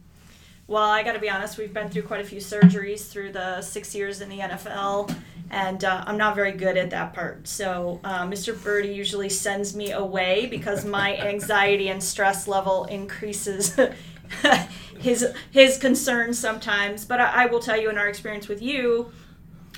Well, 0.67 0.87
I 0.87 1.01
got 1.01 1.13
to 1.13 1.19
be 1.19 1.31
honest, 1.31 1.57
we've 1.57 1.73
been 1.73 1.89
through 1.89 2.03
quite 2.03 2.21
a 2.21 2.23
few 2.23 2.39
surgeries 2.39 3.09
through 3.09 3.31
the 3.31 3.59
six 3.63 3.95
years 3.95 4.21
in 4.21 4.29
the 4.29 4.37
NFL, 4.37 5.11
and 5.49 5.83
uh, 5.83 6.03
I'm 6.05 6.17
not 6.17 6.35
very 6.35 6.51
good 6.51 6.77
at 6.77 6.91
that 6.91 7.13
part. 7.13 7.47
So, 7.47 7.99
uh, 8.03 8.27
Mr. 8.27 8.53
Berti 8.53 8.93
usually 8.93 9.29
sends 9.29 9.75
me 9.75 9.91
away 9.93 10.45
because 10.45 10.85
my 10.85 11.17
anxiety 11.17 11.89
and 11.89 12.03
stress 12.03 12.47
level 12.47 12.85
increases 12.85 13.75
his 14.99 15.27
his 15.51 15.77
concerns 15.77 16.37
sometimes. 16.37 17.05
But 17.05 17.19
I, 17.19 17.43
I 17.43 17.45
will 17.47 17.59
tell 17.59 17.79
you, 17.79 17.89
in 17.89 17.97
our 17.97 18.07
experience 18.07 18.47
with 18.47 18.61
you, 18.61 19.11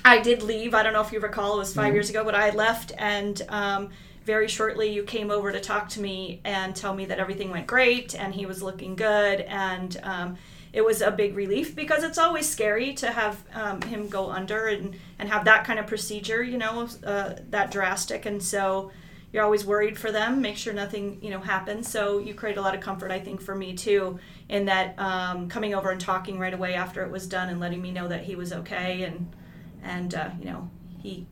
I 0.04 0.20
did 0.20 0.42
leave. 0.42 0.74
I 0.74 0.82
don't 0.82 0.92
know 0.92 1.00
if 1.00 1.12
you 1.12 1.20
recall, 1.20 1.56
it 1.56 1.58
was 1.58 1.74
5 1.74 1.94
years 1.94 2.10
ago, 2.10 2.24
but 2.24 2.34
I 2.34 2.50
left 2.50 2.92
and. 2.98 3.40
Um, 3.48 3.90
very 4.24 4.48
shortly, 4.48 4.92
you 4.92 5.02
came 5.02 5.30
over 5.30 5.50
to 5.50 5.60
talk 5.60 5.88
to 5.90 6.00
me 6.00 6.40
and 6.44 6.76
tell 6.76 6.94
me 6.94 7.06
that 7.06 7.18
everything 7.18 7.50
went 7.50 7.66
great 7.66 8.14
and 8.14 8.34
he 8.34 8.46
was 8.46 8.62
looking 8.62 8.94
good. 8.94 9.40
And 9.40 9.98
um, 10.02 10.36
it 10.72 10.84
was 10.84 11.02
a 11.02 11.10
big 11.10 11.34
relief 11.34 11.74
because 11.74 12.04
it's 12.04 12.18
always 12.18 12.48
scary 12.48 12.94
to 12.94 13.10
have 13.10 13.42
um, 13.52 13.82
him 13.82 14.08
go 14.08 14.30
under 14.30 14.66
and, 14.66 14.96
and 15.18 15.28
have 15.28 15.44
that 15.44 15.64
kind 15.64 15.78
of 15.78 15.86
procedure, 15.86 16.42
you 16.42 16.56
know, 16.56 16.88
uh, 17.04 17.34
that 17.50 17.70
drastic. 17.70 18.24
And 18.24 18.42
so 18.42 18.90
you're 19.32 19.42
always 19.42 19.64
worried 19.64 19.98
for 19.98 20.12
them, 20.12 20.42
make 20.42 20.56
sure 20.56 20.74
nothing, 20.74 21.18
you 21.22 21.30
know, 21.30 21.40
happens. 21.40 21.88
So 21.88 22.18
you 22.18 22.34
create 22.34 22.58
a 22.58 22.60
lot 22.60 22.74
of 22.74 22.80
comfort, 22.80 23.10
I 23.10 23.18
think, 23.18 23.40
for 23.40 23.54
me 23.54 23.74
too, 23.74 24.18
in 24.48 24.66
that 24.66 24.98
um, 24.98 25.48
coming 25.48 25.74
over 25.74 25.90
and 25.90 26.00
talking 26.00 26.38
right 26.38 26.52
away 26.52 26.74
after 26.74 27.02
it 27.02 27.10
was 27.10 27.26
done 27.26 27.48
and 27.48 27.58
letting 27.58 27.80
me 27.80 27.90
know 27.90 28.08
that 28.08 28.24
he 28.24 28.36
was 28.36 28.52
okay 28.52 29.04
and 29.04 29.34
and 29.82 30.14
uh, 30.14 30.30
you 30.38 30.44
know 30.44 30.70
he 30.98 31.26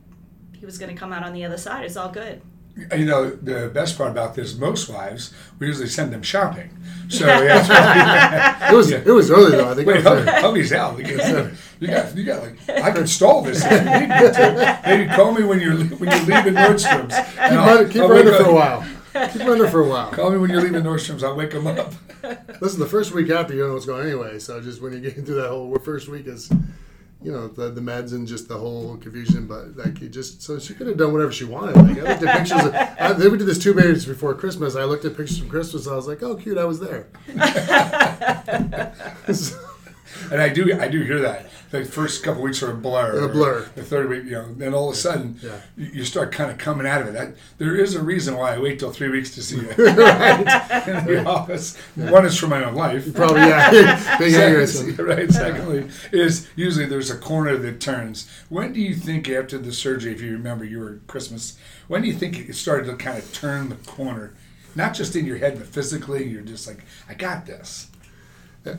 he 0.57 0.65
was 0.65 0.77
going 0.77 0.93
to 0.93 0.99
come 0.99 1.13
out 1.13 1.23
on 1.23 1.33
the 1.33 1.45
other 1.45 1.57
side. 1.57 1.85
It's 1.85 1.95
all 1.95 2.09
good. 2.09 2.41
You 2.95 3.05
know, 3.05 3.29
the 3.29 3.69
best 3.73 3.97
part 3.97 4.11
about 4.11 4.33
this, 4.35 4.55
most 4.57 4.89
wives, 4.89 5.33
we 5.59 5.67
usually 5.67 5.87
send 5.87 6.11
them 6.13 6.21
shopping. 6.23 6.69
So 7.09 7.25
yeah, 7.43 8.71
It 8.71 8.75
was 8.75 8.91
it 8.91 9.05
was 9.05 9.29
early 9.29 9.51
though. 9.51 9.71
I 9.71 9.75
think 9.75 9.87
Wait, 9.87 9.97
it 9.97 10.05
was, 10.05 10.25
hubby, 10.25 10.41
hubby's 10.41 10.73
out 10.73 10.97
because 10.97 11.19
uh, 11.19 11.51
you 11.79 11.87
got 11.87 12.15
you 12.15 12.23
got 12.23 12.41
like 12.43 12.69
I 12.69 12.91
can 12.91 13.07
stall 13.07 13.41
this 13.41 13.63
if 13.65 13.71
you 13.71 13.77
need 13.77 14.09
me 14.09 14.31
to. 14.31 14.79
Maybe 14.85 15.09
call 15.13 15.33
me 15.33 15.43
when 15.43 15.59
you're 15.59 15.75
when 15.75 16.09
you're 16.09 16.19
leaving 16.37 16.53
Nordstrom's. 16.53 17.13
and 17.13 17.51
keep, 17.51 17.59
I'll- 17.59 17.85
keep 17.87 18.01
I'll 18.01 18.07
her 18.07 18.15
under 18.15 18.31
wake 18.31 18.41
for 18.41 18.49
a 18.49 18.53
while. 18.55 18.85
Keep 19.13 19.41
her 19.41 19.51
under 19.51 19.67
for 19.67 19.81
a 19.81 19.89
while. 19.89 20.11
Call 20.11 20.31
me 20.31 20.37
when 20.37 20.49
you're 20.49 20.61
leaving 20.61 20.81
Nordstrom's. 20.83 21.23
I'll 21.23 21.35
wake 21.35 21.51
them 21.51 21.67
up. 21.67 21.93
Listen, 22.61 22.79
the 22.79 22.87
first 22.87 23.11
week 23.13 23.29
after 23.29 23.53
you 23.53 23.59
don't 23.59 23.69
know 23.69 23.73
what's 23.73 23.85
going 23.85 24.01
on 24.03 24.07
anyway. 24.07 24.39
So 24.39 24.61
just 24.61 24.81
when 24.81 24.93
you 24.93 24.99
get 25.01 25.17
into 25.17 25.33
that 25.33 25.49
whole 25.49 25.77
first 25.79 26.07
week 26.07 26.27
is, 26.27 26.49
you 27.23 27.31
know, 27.31 27.47
the, 27.47 27.69
the 27.69 27.81
meds 27.81 28.13
and 28.13 28.27
just 28.27 28.47
the 28.47 28.57
whole 28.57 28.97
confusion. 28.97 29.47
But 29.47 29.77
like 29.77 30.01
you 30.01 30.09
just 30.09 30.41
so 30.41 30.59
she 30.59 30.73
could 30.73 30.87
have 30.87 30.97
done 30.97 31.13
whatever 31.13 31.31
she 31.31 31.45
wanted. 31.45 31.77
Like 31.77 31.99
I 31.99 32.09
looked 32.09 32.23
at 32.23 32.37
pictures. 32.37 32.65
Of, 32.65 32.73
I, 32.73 33.13
they 33.13 33.29
did 33.29 33.41
this 33.41 33.59
two 33.59 33.73
days 33.73 34.05
before 34.05 34.33
Christmas. 34.33 34.75
I 34.75 34.83
looked 34.83 35.05
at 35.05 35.15
pictures 35.15 35.39
from 35.39 35.49
Christmas. 35.49 35.87
I 35.87 35.95
was 35.95 36.07
like, 36.07 36.23
oh, 36.23 36.35
cute. 36.35 36.57
I 36.57 36.65
was 36.65 36.79
there. 36.79 37.07
And 40.31 40.41
I 40.41 40.49
do 40.49 40.79
I 40.79 40.87
do 40.87 41.03
hear 41.03 41.19
that. 41.21 41.47
The 41.71 41.85
first 41.85 42.21
couple 42.21 42.43
weeks 42.43 42.61
are 42.61 42.71
a 42.71 42.75
blur. 42.75 43.23
A 43.23 43.29
blur. 43.29 43.69
The 43.75 43.83
third 43.83 44.09
week, 44.09 44.25
you 44.25 44.31
know, 44.31 44.53
then 44.53 44.73
all 44.73 44.89
of 44.89 44.93
a 44.93 44.97
sudden 44.97 45.39
Yeah. 45.41 45.61
you, 45.77 46.03
start 46.03 46.33
kind 46.33 46.51
of 46.51 46.57
coming 46.57 46.85
out 46.85 47.01
of 47.01 47.07
it. 47.07 47.13
That, 47.13 47.35
there 47.59 47.75
is 47.75 47.95
a 47.95 48.03
reason 48.03 48.35
why 48.35 48.53
I 48.55 48.59
wait 48.59 48.77
till 48.79 48.91
three 48.91 49.07
weeks 49.09 49.33
to 49.35 49.41
see 49.41 49.55
you 49.55 49.69
in 49.69 49.75
the 49.77 51.23
office. 51.25 51.77
One 51.95 52.25
is 52.25 52.37
for 52.37 52.47
my 52.47 52.63
own 52.65 52.75
life. 52.75 53.13
Probably 53.13 53.41
yeah. 53.41 53.71
Big 54.19 54.33
aneurysm. 54.33 54.97
right. 54.99 55.31
Secondly, 55.31 55.87
is 56.11 56.49
usually 56.57 56.85
there's 56.85 57.09
a 57.09 57.17
corner 57.17 57.55
that 57.55 57.79
turns. 57.79 58.29
When 58.49 58.73
do 58.73 58.81
you 58.81 58.93
think 58.93 59.29
after 59.29 59.57
the 59.57 59.71
surgery, 59.71 60.11
if 60.11 60.21
you 60.21 60.33
remember, 60.33 60.65
you 60.65 60.79
were 60.79 60.99
Christmas? 61.07 61.57
When 61.87 62.01
do 62.01 62.07
you 62.09 62.13
think 62.13 62.49
it 62.49 62.55
started 62.55 62.87
to 62.87 62.95
kind 62.97 63.17
of 63.17 63.31
turn 63.33 63.69
the 63.69 63.75
corner, 63.75 64.33
not 64.75 64.93
just 64.93 65.15
in 65.15 65.25
your 65.25 65.37
head, 65.37 65.57
but 65.57 65.67
physically? 65.67 66.25
You're 66.27 66.41
just 66.41 66.67
like, 66.67 66.83
I 67.07 67.13
got 67.13 67.45
this. 67.45 67.87
Uh, 68.65 68.75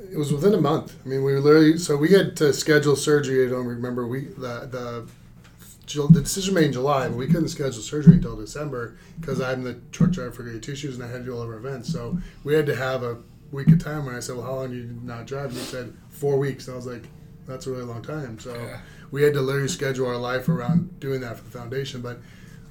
It 0.00 0.16
was 0.16 0.32
within 0.32 0.54
a 0.54 0.60
month. 0.60 0.96
I 1.04 1.08
mean, 1.08 1.24
we 1.24 1.32
were 1.32 1.40
literally 1.40 1.76
so 1.78 1.96
we 1.96 2.10
had 2.10 2.36
to 2.36 2.52
schedule 2.52 2.94
surgery. 2.96 3.46
I 3.46 3.50
don't 3.50 3.66
remember 3.66 4.06
we 4.06 4.26
the 4.26 4.68
the 4.70 5.08
the 6.12 6.20
decision 6.20 6.54
made 6.54 6.66
in 6.66 6.72
July, 6.72 7.08
but 7.08 7.16
we 7.16 7.26
couldn't 7.26 7.48
schedule 7.48 7.80
surgery 7.82 8.14
until 8.14 8.36
December 8.36 8.96
because 9.20 9.40
I'm 9.40 9.64
the 9.64 9.74
truck 9.90 10.10
driver 10.10 10.30
for 10.30 10.58
Two 10.58 10.76
Shoes 10.76 10.94
and 10.96 11.02
I 11.04 11.08
had 11.08 11.18
to 11.20 11.24
do 11.24 11.34
all 11.34 11.42
of 11.42 11.48
our 11.48 11.56
events. 11.56 11.90
So 11.90 12.18
we 12.44 12.54
had 12.54 12.66
to 12.66 12.76
have 12.76 13.02
a 13.02 13.18
week 13.52 13.68
of 13.68 13.82
time. 13.82 14.04
When 14.06 14.14
I 14.14 14.20
said, 14.20 14.36
"Well, 14.36 14.44
how 14.44 14.54
long 14.56 14.70
do 14.70 14.76
you 14.76 14.98
not 15.02 15.26
drive?" 15.26 15.46
And 15.46 15.54
he 15.54 15.64
said, 15.64 15.94
four 16.10 16.38
weeks." 16.38 16.68
And 16.68 16.74
I 16.74 16.76
was 16.76 16.86
like, 16.86 17.08
"That's 17.46 17.66
a 17.66 17.70
really 17.70 17.84
long 17.84 18.02
time." 18.02 18.38
So 18.38 18.54
Yeah. 18.54 18.80
we 19.10 19.22
had 19.22 19.32
to 19.34 19.40
literally 19.40 19.68
schedule 19.68 20.06
our 20.06 20.18
life 20.18 20.48
around 20.48 21.00
doing 21.00 21.20
that 21.22 21.38
for 21.38 21.44
the 21.44 21.50
foundation. 21.58 22.02
But 22.02 22.20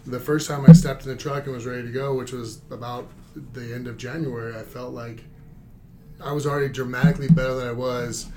the 0.05 0.19
first 0.19 0.47
time 0.47 0.63
I 0.67 0.73
stepped 0.73 1.03
in 1.03 1.09
the 1.09 1.17
truck 1.17 1.45
and 1.45 1.55
was 1.55 1.65
ready 1.65 1.83
to 1.83 1.91
go, 1.91 2.13
which 2.15 2.31
was 2.31 2.61
about 2.71 3.07
the 3.53 3.73
end 3.73 3.87
of 3.87 3.97
January, 3.97 4.55
I 4.55 4.61
felt 4.63 4.93
like 4.93 5.23
I 6.23 6.31
was 6.31 6.45
already 6.45 6.71
dramatically 6.73 7.27
better 7.27 7.55
than 7.55 7.67
I 7.67 7.71
was, 7.71 8.27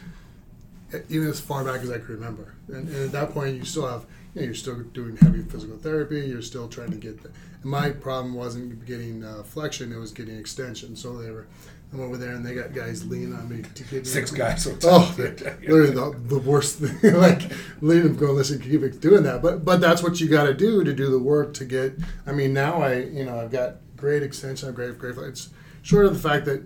even 1.08 1.28
as 1.28 1.40
far 1.40 1.64
back 1.64 1.80
as 1.82 1.90
I 1.90 1.98
could 1.98 2.10
remember. 2.10 2.54
And, 2.68 2.88
and 2.88 3.04
at 3.04 3.12
that 3.12 3.32
point, 3.32 3.56
you 3.56 3.64
still 3.64 3.86
have, 3.88 4.04
you 4.34 4.40
know, 4.40 4.44
you're 4.46 4.54
still 4.54 4.78
doing 4.80 5.16
heavy 5.16 5.42
physical 5.42 5.76
therapy. 5.76 6.20
You're 6.20 6.42
still 6.42 6.68
trying 6.68 6.90
to 6.90 6.96
get. 6.96 7.22
The, 7.22 7.30
and 7.62 7.70
my 7.70 7.90
problem 7.90 8.34
wasn't 8.34 8.86
getting 8.86 9.24
uh, 9.24 9.42
flexion; 9.42 9.92
it 9.92 9.98
was 9.98 10.12
getting 10.12 10.36
extension. 10.38 10.96
So 10.96 11.16
they 11.16 11.30
were. 11.30 11.46
I'm 11.92 12.00
over 12.00 12.16
there, 12.16 12.30
and 12.30 12.46
they 12.46 12.54
got 12.54 12.72
guys 12.72 13.04
leaning 13.04 13.34
on 13.34 13.48
me 13.48 13.62
to 13.62 13.82
get 13.82 13.92
me- 13.92 14.04
Six 14.04 14.30
guys. 14.30 14.64
Oh, 14.84 15.12
literally 15.18 15.90
the, 15.90 16.14
the 16.26 16.38
worst 16.38 16.78
thing. 16.78 17.14
like, 17.20 17.42
leading 17.80 18.14
going, 18.14 18.36
listen, 18.36 18.60
keep 18.60 19.00
doing 19.00 19.24
that. 19.24 19.42
But 19.42 19.64
but 19.64 19.80
that's 19.80 20.00
what 20.00 20.20
you 20.20 20.28
got 20.28 20.44
to 20.44 20.54
do 20.54 20.84
to 20.84 20.92
do 20.92 21.10
the 21.10 21.18
work 21.18 21.52
to 21.54 21.64
get. 21.64 21.94
I 22.26 22.32
mean, 22.32 22.52
now 22.52 22.80
I 22.80 22.94
you 22.98 23.24
know 23.24 23.40
I've 23.40 23.50
got 23.50 23.76
great 23.96 24.22
extension. 24.22 24.68
I'm 24.68 24.74
great, 24.74 24.96
great. 24.98 25.16
It's 25.18 25.50
short 25.82 26.06
of 26.06 26.14
the 26.14 26.28
fact 26.28 26.44
that 26.44 26.62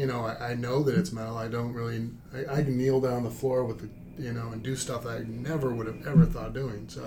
you 0.00 0.06
know 0.06 0.20
I, 0.30 0.50
I 0.50 0.54
know 0.54 0.76
that 0.84 0.94
it's 1.00 1.12
metal. 1.12 1.36
I 1.36 1.48
don't 1.48 1.72
really. 1.72 2.08
I, 2.34 2.40
I 2.58 2.62
can 2.62 2.76
kneel 2.78 3.00
down 3.00 3.14
on 3.20 3.24
the 3.24 3.30
floor 3.40 3.64
with 3.64 3.78
the 3.82 3.88
you 4.22 4.32
know 4.32 4.48
and 4.52 4.62
do 4.62 4.74
stuff 4.76 5.00
that 5.04 5.10
I 5.20 5.24
never 5.50 5.68
would 5.74 5.86
have 5.86 6.06
ever 6.06 6.24
thought 6.34 6.52
doing. 6.54 6.88
So 6.88 7.04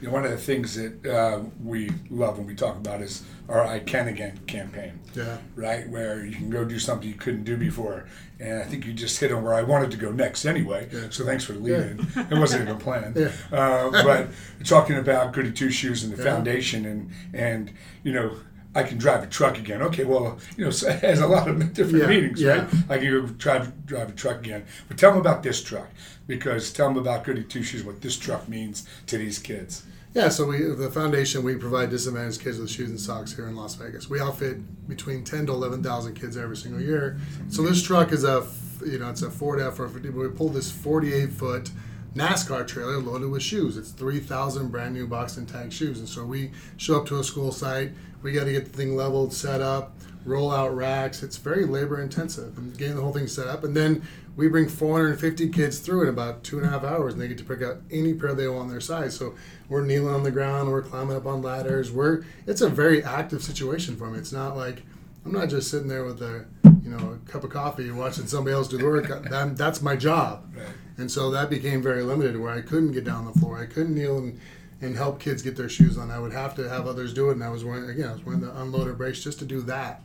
You 0.00 0.06
know, 0.08 0.14
one 0.14 0.24
of 0.24 0.30
the 0.30 0.44
things 0.50 0.74
that 0.80 0.94
uh, 1.06 1.40
we 1.62 1.90
love 2.10 2.38
when 2.38 2.46
we 2.46 2.54
talk 2.54 2.76
about 2.76 3.00
is 3.00 3.22
our 3.48 3.62
I 3.64 3.78
Can 3.80 4.08
Again 4.08 4.36
campaign. 4.46 4.92
yeah. 5.14 5.36
right? 5.56 5.88
Where 5.94 6.24
you 6.24 6.32
can 6.40 6.48
go 6.50 6.64
do 6.64 6.78
something 6.78 7.08
you 7.08 7.14
couldn't 7.24 7.44
do 7.44 7.56
before. 7.56 8.06
And 8.40 8.54
I 8.62 8.64
think 8.64 8.84
you 8.86 8.92
just 8.94 9.20
hit 9.20 9.30
on 9.32 9.42
where 9.44 9.54
I 9.54 9.62
wanted 9.62 9.90
to 9.92 9.96
go 10.06 10.10
next 10.10 10.44
anyway. 10.46 10.88
Yeah. 10.92 11.06
So 11.10 11.24
thanks 11.24 11.44
for 11.44 11.52
leading. 11.54 11.98
It 12.30 12.38
wasn't 12.38 12.62
even 12.64 12.78
planned. 12.78 13.14
Yeah. 13.16 13.30
Uh, 13.52 13.90
but 14.08 14.28
talking 14.64 14.96
about 14.96 15.32
Goody 15.34 15.52
Two 15.52 15.70
Shoes 15.70 16.02
and 16.04 16.12
the 16.12 16.22
Yeah. 16.22 16.30
foundation 16.34 16.84
and, 16.86 17.10
and, 17.34 17.70
you 18.02 18.12
know, 18.12 18.28
I 18.74 18.82
can 18.82 18.98
drive 18.98 19.22
a 19.22 19.26
truck 19.26 19.58
again. 19.58 19.82
Okay, 19.82 20.04
well, 20.04 20.38
you 20.56 20.64
know, 20.64 20.70
so 20.70 20.88
it 20.88 21.00
has 21.00 21.20
a 21.20 21.26
lot 21.26 21.48
of 21.48 21.72
different 21.74 21.98
Yeah, 22.04 22.06
meanings, 22.08 22.40
yeah. 22.40 22.62
right? 22.62 22.74
I 22.90 22.98
can 22.98 23.06
go 23.10 23.26
drive, 23.26 23.86
drive 23.86 24.08
a 24.08 24.12
truck 24.12 24.38
again. 24.40 24.64
But 24.88 24.98
tell 24.98 25.10
them 25.12 25.20
about 25.20 25.42
this 25.42 25.62
truck 25.62 25.88
because 26.26 26.72
tell 26.72 26.88
them 26.88 26.96
about 26.96 27.24
Goody 27.24 27.44
Two 27.44 27.62
Shoes, 27.62 27.84
what 27.84 28.00
this 28.00 28.16
truck 28.18 28.48
means 28.48 28.86
to 29.06 29.16
these 29.18 29.38
kids. 29.38 29.84
Yeah, 30.14 30.28
so 30.28 30.46
we 30.46 30.58
the 30.62 30.90
foundation 30.90 31.42
we 31.42 31.56
provide 31.56 31.90
disadvantaged 31.90 32.40
kids 32.40 32.58
with 32.58 32.70
shoes 32.70 32.88
and 32.88 33.00
socks 33.00 33.34
here 33.34 33.48
in 33.48 33.56
Las 33.56 33.74
Vegas. 33.74 34.08
We 34.08 34.20
outfit 34.20 34.88
between 34.88 35.24
ten 35.24 35.46
to 35.46 35.52
eleven 35.52 35.82
thousand 35.82 36.14
kids 36.14 36.36
every 36.36 36.56
single 36.56 36.80
year. 36.80 37.18
So 37.48 37.62
this 37.62 37.82
truck 37.82 38.12
is 38.12 38.22
a, 38.22 38.46
you 38.86 38.98
know 39.00 39.10
it's 39.10 39.22
a 39.22 39.30
Ford 39.30 39.60
F. 39.60 39.78
We 39.80 40.28
pulled 40.28 40.54
this 40.54 40.70
forty 40.70 41.12
eight 41.12 41.32
foot 41.32 41.70
NASCAR 42.14 42.66
trailer 42.66 42.98
loaded 42.98 43.30
with 43.30 43.42
shoes. 43.42 43.76
It's 43.76 43.90
three 43.90 44.20
thousand 44.20 44.68
brand 44.68 44.94
new 44.94 45.06
box 45.06 45.36
and 45.36 45.48
tag 45.48 45.72
shoes. 45.72 45.98
And 45.98 46.08
so 46.08 46.24
we 46.24 46.52
show 46.76 47.00
up 47.00 47.06
to 47.06 47.18
a 47.18 47.24
school 47.24 47.50
site. 47.50 47.92
We 48.22 48.32
got 48.32 48.44
to 48.44 48.52
get 48.52 48.64
the 48.64 48.70
thing 48.70 48.96
leveled, 48.96 49.32
set 49.32 49.60
up, 49.60 49.92
roll 50.24 50.50
out 50.50 50.74
racks. 50.74 51.22
It's 51.22 51.36
very 51.36 51.66
labor 51.66 52.00
intensive 52.00 52.56
and 52.56 52.76
getting 52.76 52.96
the 52.96 53.02
whole 53.02 53.12
thing 53.12 53.26
set 53.26 53.46
up. 53.46 53.64
And 53.64 53.76
then 53.76 54.02
we 54.36 54.48
bring 54.48 54.68
450 54.68 55.48
kids 55.50 55.78
through 55.78 56.02
in 56.02 56.08
about 56.08 56.42
two 56.42 56.58
and 56.58 56.66
a 56.66 56.70
half 56.70 56.82
hours, 56.82 57.12
and 57.12 57.22
they 57.22 57.28
get 57.28 57.38
to 57.38 57.44
pick 57.44 57.62
out 57.62 57.78
any 57.90 58.14
pair 58.14 58.34
they 58.34 58.48
want 58.48 58.62
on 58.62 58.68
their 58.68 58.80
size. 58.80 59.16
So 59.16 59.34
we're 59.68 59.84
kneeling 59.84 60.14
on 60.14 60.22
the 60.22 60.30
ground, 60.30 60.70
we're 60.70 60.82
climbing 60.82 61.16
up 61.16 61.26
on 61.26 61.42
ladders. 61.42 61.92
We're 61.92 62.24
it's 62.46 62.60
a 62.60 62.68
very 62.68 63.02
active 63.02 63.42
situation 63.42 63.96
for 63.96 64.10
me. 64.10 64.18
It's 64.18 64.32
not 64.32 64.56
like 64.56 64.82
I'm 65.24 65.32
not 65.32 65.48
just 65.48 65.70
sitting 65.70 65.88
there 65.88 66.04
with 66.04 66.20
a 66.22 66.44
you 66.82 66.90
know 66.90 67.12
a 67.18 67.30
cup 67.30 67.44
of 67.44 67.50
coffee 67.50 67.90
watching 67.90 68.26
somebody 68.26 68.54
else 68.54 68.68
do 68.68 68.78
the 68.78 68.84
work. 68.84 69.08
That, 69.30 69.56
that's 69.56 69.80
my 69.82 69.96
job. 69.96 70.52
Right. 70.56 70.66
And 70.98 71.10
so 71.10 71.30
that 71.30 71.50
became 71.50 71.82
very 71.82 72.02
limited 72.02 72.38
where 72.38 72.52
I 72.52 72.60
couldn't 72.60 72.92
get 72.92 73.04
down 73.04 73.24
the 73.24 73.32
floor. 73.38 73.58
I 73.58 73.66
couldn't 73.66 73.94
kneel 73.94 74.18
and, 74.18 74.38
and 74.80 74.94
help 74.96 75.18
kids 75.18 75.42
get 75.42 75.56
their 75.56 75.68
shoes 75.68 75.98
on. 75.98 76.10
I 76.10 76.18
would 76.20 76.32
have 76.32 76.54
to 76.56 76.68
have 76.68 76.86
others 76.86 77.12
do 77.12 77.30
it. 77.30 77.32
And 77.32 77.42
I 77.42 77.48
was 77.48 77.64
wearing, 77.64 77.90
again, 77.90 78.08
I 78.08 78.12
was 78.12 78.24
wearing 78.24 78.40
the 78.42 78.48
unloader 78.52 78.96
brace 78.96 79.24
just 79.24 79.40
to 79.40 79.44
do 79.44 79.60
that. 79.62 80.04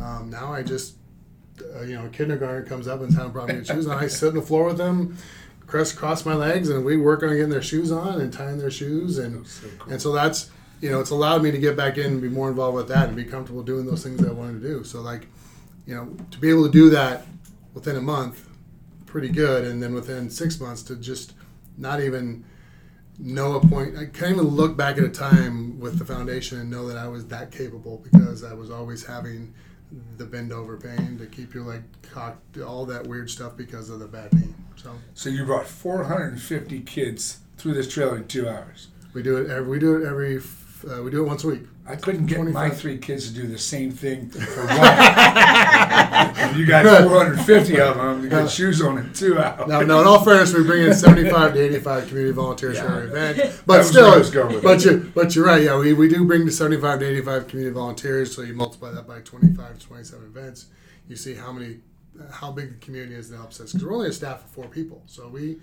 Um, 0.00 0.30
now 0.30 0.50
I 0.52 0.62
just, 0.62 0.94
uh, 1.76 1.82
you 1.82 1.96
know, 1.96 2.08
kindergarten 2.08 2.66
comes 2.66 2.88
up 2.88 3.02
and 3.02 3.12
having 3.12 3.28
a 3.30 3.32
problem 3.32 3.64
shoes 3.64 3.86
on. 3.86 3.98
I 3.98 4.06
sit 4.06 4.28
on 4.28 4.34
the 4.36 4.42
floor 4.42 4.64
with 4.68 4.78
them, 4.78 5.18
cross, 5.66 5.92
cross 5.92 6.24
my 6.24 6.34
legs, 6.34 6.70
and 6.70 6.82
we 6.82 6.96
work 6.96 7.22
on 7.22 7.30
getting 7.30 7.50
their 7.50 7.60
shoes 7.60 7.92
on 7.92 8.20
and 8.20 8.32
tying 8.32 8.56
their 8.58 8.70
shoes. 8.70 9.18
And, 9.18 9.46
So 9.46 9.66
cool. 9.80 9.92
and 9.92 10.00
so 10.00 10.12
that's, 10.12 10.50
you 10.82 10.90
know, 10.90 11.00
it's 11.00 11.10
allowed 11.10 11.42
me 11.42 11.52
to 11.52 11.58
get 11.58 11.76
back 11.76 11.96
in 11.96 12.06
and 12.06 12.20
be 12.20 12.28
more 12.28 12.50
involved 12.50 12.76
with 12.76 12.88
that 12.88 13.06
and 13.06 13.16
be 13.16 13.24
comfortable 13.24 13.62
doing 13.62 13.86
those 13.86 14.02
things 14.02 14.20
that 14.20 14.28
I 14.28 14.32
wanted 14.32 14.60
to 14.60 14.68
do. 14.68 14.84
So, 14.84 15.00
like, 15.00 15.28
you 15.86 15.94
know, 15.94 16.14
to 16.32 16.38
be 16.38 16.50
able 16.50 16.66
to 16.66 16.72
do 16.72 16.90
that 16.90 17.24
within 17.72 17.96
a 17.96 18.00
month, 18.00 18.48
pretty 19.06 19.28
good. 19.28 19.64
And 19.64 19.80
then 19.80 19.94
within 19.94 20.28
six 20.28 20.60
months 20.60 20.82
to 20.84 20.96
just 20.96 21.34
not 21.78 22.00
even 22.00 22.44
know 23.16 23.54
a 23.54 23.60
point, 23.60 23.96
I 23.96 24.06
can't 24.06 24.32
even 24.32 24.48
look 24.48 24.76
back 24.76 24.98
at 24.98 25.04
a 25.04 25.08
time 25.08 25.78
with 25.78 26.00
the 26.00 26.04
foundation 26.04 26.58
and 26.58 26.68
know 26.68 26.88
that 26.88 26.96
I 26.96 27.06
was 27.06 27.28
that 27.28 27.52
capable 27.52 27.98
because 27.98 28.42
I 28.42 28.52
was 28.52 28.68
always 28.68 29.06
having 29.06 29.54
the 30.16 30.24
bend 30.24 30.52
over 30.52 30.76
pain 30.76 31.16
to 31.18 31.26
keep 31.26 31.54
your 31.54 31.64
leg 31.64 31.82
cocked, 32.02 32.58
all 32.58 32.86
that 32.86 33.06
weird 33.06 33.30
stuff 33.30 33.56
because 33.56 33.88
of 33.88 34.00
the 34.00 34.08
bad 34.08 34.32
knee. 34.32 34.52
So 34.74 34.90
So 35.14 35.30
you 35.30 35.44
brought 35.44 35.66
450 35.66 36.80
kids 36.80 37.38
through 37.56 37.74
this 37.74 37.92
trailer 37.92 38.16
in 38.16 38.26
two 38.26 38.48
hours. 38.48 38.88
we 39.14 39.22
do 39.22 39.36
it 39.36 39.48
every, 39.50 39.68
we 39.68 39.78
do 39.78 40.02
it 40.02 40.06
every, 40.06 40.40
uh, 40.84 41.02
we 41.02 41.10
do 41.10 41.24
it 41.24 41.26
once 41.26 41.44
a 41.44 41.48
week. 41.48 41.62
I 41.86 41.96
couldn't 41.96 42.26
get 42.26 42.40
my 42.46 42.70
three 42.70 42.98
kids 42.98 43.28
to 43.28 43.34
do 43.34 43.46
the 43.46 43.58
same 43.58 43.90
thing 43.90 44.30
for 44.30 44.66
one. 44.66 44.78
you 46.56 46.66
got 46.66 46.84
450 47.08 47.80
of 47.80 47.96
them. 47.96 48.22
You 48.22 48.28
got 48.28 48.50
shoes 48.50 48.80
on 48.80 48.98
in 48.98 49.12
two 49.12 49.38
hours. 49.38 49.66
Now, 49.68 49.80
now, 49.80 50.00
in 50.00 50.06
all 50.06 50.24
fairness, 50.24 50.54
we 50.54 50.62
bring 50.62 50.84
in 50.84 50.94
75 50.94 51.54
to 51.54 51.60
85 51.60 52.08
community 52.08 52.32
volunteers 52.34 52.78
for 52.78 52.84
Yeah. 52.84 52.96
every 52.96 53.08
event. 53.08 53.62
But 53.66 53.82
still, 53.82 54.10
where 54.10 54.18
was 54.18 54.30
going 54.30 54.54
with 54.54 54.62
but 54.62 54.84
you, 54.84 55.10
but 55.14 55.34
you're 55.34 55.44
right. 55.44 55.62
Yeah, 55.62 55.78
we, 55.78 55.92
we 55.92 56.08
do 56.08 56.24
bring 56.24 56.46
the 56.46 56.52
75 56.52 57.00
to 57.00 57.06
85 57.08 57.48
community 57.48 57.74
volunteers. 57.74 58.34
So 58.34 58.42
you 58.42 58.54
multiply 58.54 58.92
that 58.92 59.06
by 59.06 59.20
25 59.20 59.78
to 59.78 59.86
27 59.86 60.24
events. 60.26 60.66
You 61.08 61.16
see 61.16 61.34
how 61.34 61.52
many, 61.52 61.80
how 62.30 62.52
big 62.52 62.78
the 62.78 62.84
community 62.84 63.16
is 63.16 63.28
that 63.30 63.36
helps 63.38 63.60
us. 63.60 63.72
Because 63.72 63.84
we're 63.84 63.94
only 63.94 64.08
a 64.08 64.12
staff 64.12 64.44
of 64.44 64.50
four 64.50 64.68
people. 64.68 65.02
So 65.06 65.28
we, 65.28 65.58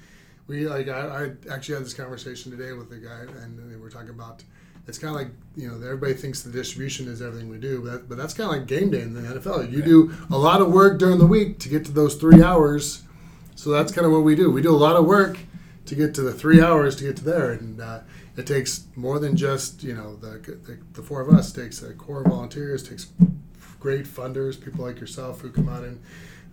we 0.47 0.67
like 0.67 0.89
I, 0.89 1.31
I 1.49 1.53
actually 1.53 1.75
had 1.75 1.85
this 1.85 1.93
conversation 1.93 2.51
today 2.51 2.73
with 2.73 2.89
the 2.89 2.97
guy, 2.97 3.21
and 3.41 3.71
they 3.71 3.77
were 3.77 3.89
talking 3.89 4.09
about. 4.09 4.43
It's 4.87 4.97
kind 4.97 5.13
of 5.13 5.21
like 5.21 5.31
you 5.55 5.67
know 5.67 5.75
everybody 5.75 6.13
thinks 6.13 6.41
the 6.41 6.51
distribution 6.51 7.07
is 7.07 7.21
everything 7.21 7.49
we 7.49 7.57
do, 7.57 7.81
but, 7.81 7.91
that, 7.91 8.09
but 8.09 8.17
that's 8.17 8.33
kind 8.33 8.49
of 8.49 8.57
like 8.57 8.67
game 8.67 8.89
day 8.89 9.01
in 9.01 9.13
the 9.13 9.21
NFL. 9.21 9.71
You 9.71 9.81
do 9.81 10.13
a 10.31 10.37
lot 10.37 10.61
of 10.61 10.71
work 10.71 10.97
during 10.99 11.19
the 11.19 11.27
week 11.27 11.59
to 11.59 11.69
get 11.69 11.85
to 11.85 11.91
those 11.91 12.15
three 12.15 12.41
hours. 12.41 13.03
So 13.55 13.71
that's 13.71 13.91
kind 13.91 14.05
of 14.05 14.13
what 14.13 14.23
we 14.23 14.35
do. 14.35 14.49
We 14.49 14.61
do 14.61 14.73
a 14.73 14.77
lot 14.77 14.95
of 14.95 15.05
work 15.05 15.37
to 15.85 15.95
get 15.95 16.13
to 16.15 16.21
the 16.21 16.33
three 16.33 16.61
hours 16.61 16.95
to 16.97 17.03
get 17.03 17.17
to 17.17 17.23
there, 17.23 17.51
and 17.51 17.81
uh, 17.81 17.99
it 18.37 18.47
takes 18.47 18.85
more 18.95 19.19
than 19.19 19.35
just 19.35 19.83
you 19.83 19.93
know 19.93 20.15
the, 20.15 20.39
the 20.39 20.79
the 20.93 21.03
four 21.03 21.21
of 21.21 21.29
us. 21.29 21.55
It 21.55 21.61
takes 21.61 21.81
a 21.83 21.93
core 21.93 22.21
of 22.21 22.27
volunteers. 22.27 22.87
Takes 22.87 23.07
great 23.79 24.05
funders, 24.05 24.63
people 24.63 24.85
like 24.85 24.99
yourself 24.99 25.41
who 25.41 25.49
come 25.49 25.69
out 25.69 25.83
and 25.83 26.01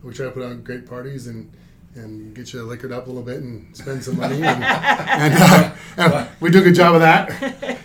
we 0.03 0.13
try 0.13 0.27
to 0.27 0.33
put 0.33 0.43
on 0.43 0.63
great 0.63 0.87
parties 0.87 1.27
and 1.27 1.51
and 1.97 2.35
get 2.35 2.53
you 2.53 2.63
liquored 2.63 2.93
up 2.93 3.07
a 3.07 3.09
little 3.09 3.23
bit 3.23 3.39
and 3.43 3.75
spend 3.77 4.03
some 4.05 4.17
money. 4.19 4.37
And, 4.37 4.63
and, 4.65 5.35
uh, 5.35 5.75
and 5.97 6.29
we 6.41 6.51
do 6.51 6.61
a 6.61 6.63
good 6.63 6.75
job 6.75 6.95
of 6.95 7.01
that. 7.01 7.31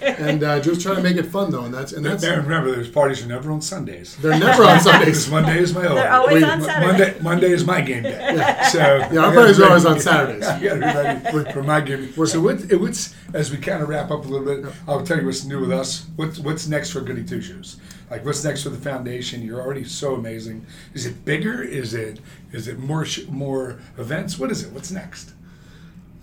And 0.01 0.44
uh, 0.44 0.60
just 0.60 0.82
try 0.82 0.94
to 0.96 1.01
make 1.01 1.15
it 1.18 1.25
fun 1.27 1.51
though, 1.51 1.63
and 1.63 1.74
that's 1.74 1.94
and 1.94 2.06
that's 2.06 2.22
There, 2.22 2.39
remember, 2.41 2.72
those 2.75 2.89
parties 2.89 3.24
are 3.24 3.27
never 3.27 3.51
on 3.51 3.62
Sundays. 3.62 4.15
they're 4.18 4.38
never 4.38 4.63
on 4.63 4.77
Because 4.77 4.84
Sundays. 4.84 5.30
Monday 5.32 5.60
is 5.60 5.74
my 5.74 5.88
own. 5.88 5.96
They're 5.96 6.12
always 6.12 6.44
We- 6.44 6.50
on 6.50 6.62
Saturday. 6.62 6.88
Monday, 6.88 7.20
Monday 7.22 7.51
is 7.51 7.65
my 7.65 7.82
game 7.82 8.03
day. 8.03 8.36
So 8.70 8.80
Yeah, 8.80 9.25
our 9.25 9.34
parties 9.34 9.60
are 9.60 9.68
always 9.68 9.86
on 9.86 10.00
Saturdays. 10.00 10.44
I 10.48 10.60
got 10.62 10.84
everybody 10.84 11.51
for 11.51 11.63
my 11.63 11.82
game. 11.82 12.13
So 12.25 12.41
what, 12.41 12.70
it, 12.72 12.80
what's 12.80 13.15
as 13.34 13.50
we 13.51 13.58
kind 13.58 13.82
of 13.82 13.89
wrap 13.89 14.12
up 14.12 14.25
a 14.25 14.27
little 14.27 14.46
bit, 14.46 14.74
I'll 14.88 15.03
tell 15.03 15.20
you 15.20 15.25
what's 15.25 15.46
new 15.46 15.60
with 15.62 15.72
us. 15.72 16.06
What's 16.18 16.38
what's 16.39 16.68
next 16.68 16.91
for 16.91 17.01
Goody 17.01 17.24
Two 17.24 17.41
Shoes? 17.41 17.77
Like 18.12 18.25
what's 18.25 18.44
next 18.44 18.63
for 18.63 18.70
the 18.70 18.77
foundation? 18.77 19.41
You're 19.41 19.62
already 19.62 19.86
so 19.86 20.15
amazing. 20.15 20.65
Is 20.94 21.06
it 21.06 21.24
bigger? 21.24 21.63
Is 21.63 21.94
it 21.94 22.20
is 22.51 22.68
it 22.68 22.77
more 22.77 23.06
sh- 23.06 23.25
more 23.30 23.80
events? 23.98 24.38
What 24.38 24.51
is 24.51 24.63
it? 24.63 24.74
What's 24.74 24.91
next? 24.91 25.34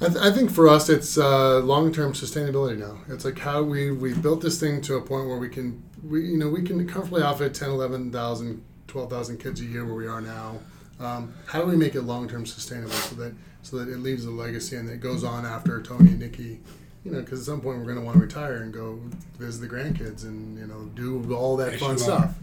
I, 0.01 0.07
th- 0.07 0.19
I 0.19 0.31
think 0.31 0.51
for 0.53 0.69
us, 0.69 0.89
it's 0.89 1.19
uh, 1.19 1.59
long-term 1.59 2.13
sustainability 2.13 2.79
now. 2.79 2.99
It's 3.09 3.25
like 3.25 3.39
how 3.39 3.63
we 3.63 3.91
we 3.91 4.13
built 4.13 4.43
this 4.43 4.61
thing 4.61 4.83
to 4.83 4.97
a 4.97 5.01
point 5.01 5.29
where 5.29 5.39
we 5.39 5.49
can 5.49 5.83
we 6.07 6.27
you 6.27 6.37
know 6.37 6.51
we 6.51 6.63
can 6.63 6.87
comfortably 6.87 7.23
outfit 7.23 7.55
10, 7.55 7.71
11,000, 7.71 8.63
12,000 8.87 9.39
kids 9.39 9.61
a 9.63 9.65
year 9.65 9.85
where 9.87 9.95
we 9.95 10.07
are 10.07 10.21
now. 10.21 10.59
Um, 11.01 11.33
how 11.47 11.63
do 11.63 11.67
we 11.67 11.77
make 11.77 11.95
it 11.95 12.03
long-term 12.03 12.45
sustainable 12.45 12.91
so 12.91 13.15
that 13.17 13.33
so 13.63 13.79
that 13.79 13.89
it 13.89 13.99
leaves 13.99 14.27
a 14.27 14.31
legacy 14.31 14.77
and 14.77 14.91
it 14.91 15.01
goes 15.01 15.25
on 15.25 15.47
after 15.47 15.83
Tony 15.83 16.11
and 16.11 16.21
Nikki. 16.21 16.61
You 17.05 17.13
know, 17.13 17.21
because 17.21 17.41
at 17.41 17.47
some 17.47 17.61
point 17.61 17.79
we're 17.79 17.85
going 17.85 17.97
to 17.97 18.03
want 18.03 18.17
to 18.17 18.23
retire 18.23 18.57
and 18.63 18.73
go 18.73 19.01
visit 19.39 19.61
the 19.61 19.75
grandkids 19.75 20.25
and 20.25 20.59
you 20.59 20.67
know 20.67 20.87
do 20.95 21.35
all 21.35 21.57
that 21.57 21.79
fun 21.79 21.99
stuff. 21.99 22.25
are. 22.25 22.35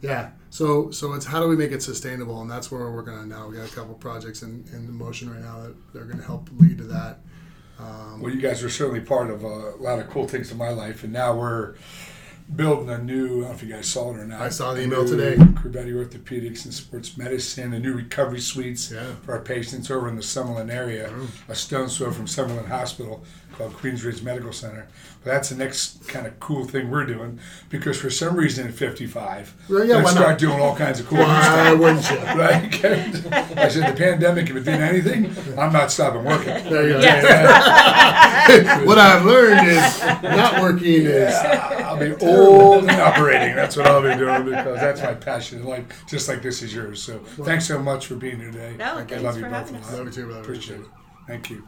Yeah. 0.00 0.30
So 0.50 0.90
so 0.90 1.14
it's 1.14 1.24
how 1.26 1.40
do 1.40 1.48
we 1.48 1.56
make 1.56 1.72
it 1.72 1.82
sustainable, 1.82 2.40
and 2.40 2.50
that's 2.50 2.70
where 2.70 2.80
we're 2.80 2.94
working 2.94 3.14
on 3.14 3.28
now. 3.28 3.48
We 3.48 3.56
got 3.56 3.68
a 3.70 3.74
couple 3.74 3.94
projects 3.94 4.42
in, 4.42 4.64
in 4.72 4.92
motion 4.92 5.30
right 5.30 5.42
now 5.42 5.62
that 5.62 5.74
they're 5.92 6.04
going 6.04 6.18
to 6.18 6.24
help 6.24 6.48
lead 6.58 6.78
to 6.78 6.84
that. 6.84 7.20
Um, 7.78 8.20
Well, 8.20 8.32
you 8.32 8.40
guys 8.40 8.62
were 8.62 8.68
certainly 8.70 9.00
part 9.00 9.30
of 9.30 9.42
a 9.42 9.70
lot 9.80 9.98
of 9.98 10.08
cool 10.10 10.28
things 10.28 10.52
in 10.52 10.58
my 10.58 10.70
life, 10.70 11.02
and 11.02 11.12
now 11.12 11.36
we're 11.36 11.74
building 12.54 12.90
a 12.90 12.98
new. 12.98 13.26
I 13.26 13.28
don't 13.28 13.40
know 13.42 13.50
if 13.52 13.62
you 13.62 13.72
guys 13.72 13.86
saw 13.88 14.10
it 14.14 14.18
or 14.18 14.24
not. 14.26 14.40
I 14.40 14.48
saw 14.48 14.74
the 14.74 14.82
email 14.82 15.06
today. 15.06 15.36
Crovetti 15.36 15.92
Orthopedics 15.92 16.64
and 16.64 16.74
Sports 16.74 17.16
Medicine, 17.16 17.72
a 17.72 17.78
new 17.78 17.94
recovery 17.94 18.40
suites 18.40 18.90
Yeah. 18.90 19.14
for 19.24 19.32
our 19.32 19.40
patients 19.40 19.90
over 19.90 20.08
in 20.08 20.16
the 20.16 20.22
Summerlin 20.22 20.70
area. 20.72 21.08
Mm. 21.08 21.26
A 21.48 21.54
stone's 21.54 21.96
throw 21.96 22.10
from 22.10 22.26
Summerlin 22.26 22.68
Hospital 22.68 23.24
called 23.56 23.72
Queensridge 23.74 24.20
Medical 24.22 24.52
Center. 24.52 24.88
But 25.22 25.30
that's 25.30 25.48
the 25.48 25.54
next 25.56 26.06
kind 26.08 26.26
of 26.26 26.38
cool 26.40 26.64
thing 26.64 26.90
we're 26.90 27.06
doing 27.06 27.38
because 27.70 27.96
for 27.98 28.10
some 28.10 28.34
reason 28.36 28.66
at 28.66 28.74
55, 28.74 29.54
Well, 29.70 29.84
yeah, 29.84 29.94
let's 29.96 30.06
why 30.08 30.14
not? 30.14 30.20
start 30.20 30.38
doing 30.40 30.60
all 30.60 30.74
kinds 30.76 30.98
of 31.00 31.06
cool 31.06 31.18
new 31.18 31.24
why 31.24 31.42
stuff. 31.42 31.78
wouldn't 31.78 32.10
you? 32.10 32.16
Right? 32.34 33.56
I 33.56 33.68
said 33.68 33.94
the 33.94 33.96
pandemic, 33.96 34.50
if 34.50 34.56
it 34.56 34.64
did 34.64 34.80
anything, 34.80 35.26
I'm 35.58 35.72
not 35.72 35.90
stopping 35.92 36.24
working. 36.24 36.46
There 36.68 36.82
you 36.88 36.92
go. 36.94 37.00
Yes. 37.00 38.84
what 38.86 38.98
I've 38.98 39.24
learned 39.24 39.66
is 39.68 40.00
not 40.22 40.60
working 40.60 41.06
is 41.06 41.32
I'll 41.34 41.96
be 41.96 42.12
old 42.12 42.20
and 42.34 42.90
operating. 42.90 43.54
That's 43.54 43.76
what 43.76 43.86
I'll 43.86 44.02
be 44.02 44.14
doing 44.16 44.44
because 44.44 44.80
that's 44.80 45.02
my 45.02 45.14
passion 45.14 45.60
in 45.60 45.66
life, 45.66 45.84
just 46.08 46.28
like 46.28 46.42
this 46.42 46.62
is 46.62 46.74
yours. 46.74 47.02
So 47.02 47.18
thanks 47.18 47.66
so 47.66 47.78
much 47.78 48.06
for 48.06 48.16
being 48.16 48.38
here 48.38 48.50
today. 48.50 48.76
No, 48.76 48.96
I 48.98 49.16
love 49.18 49.36
you 49.36 49.44
for 49.44 49.50
both 49.50 49.58
having 49.58 49.76
a 49.76 49.78
us. 49.78 49.90
lot. 49.90 49.98
Love 49.98 50.06
you 50.06 50.12
too, 50.12 50.26
brother. 50.26 50.40
Appreciate 50.40 50.80
it. 50.80 50.86
Thank 51.26 51.50
you. 51.50 51.62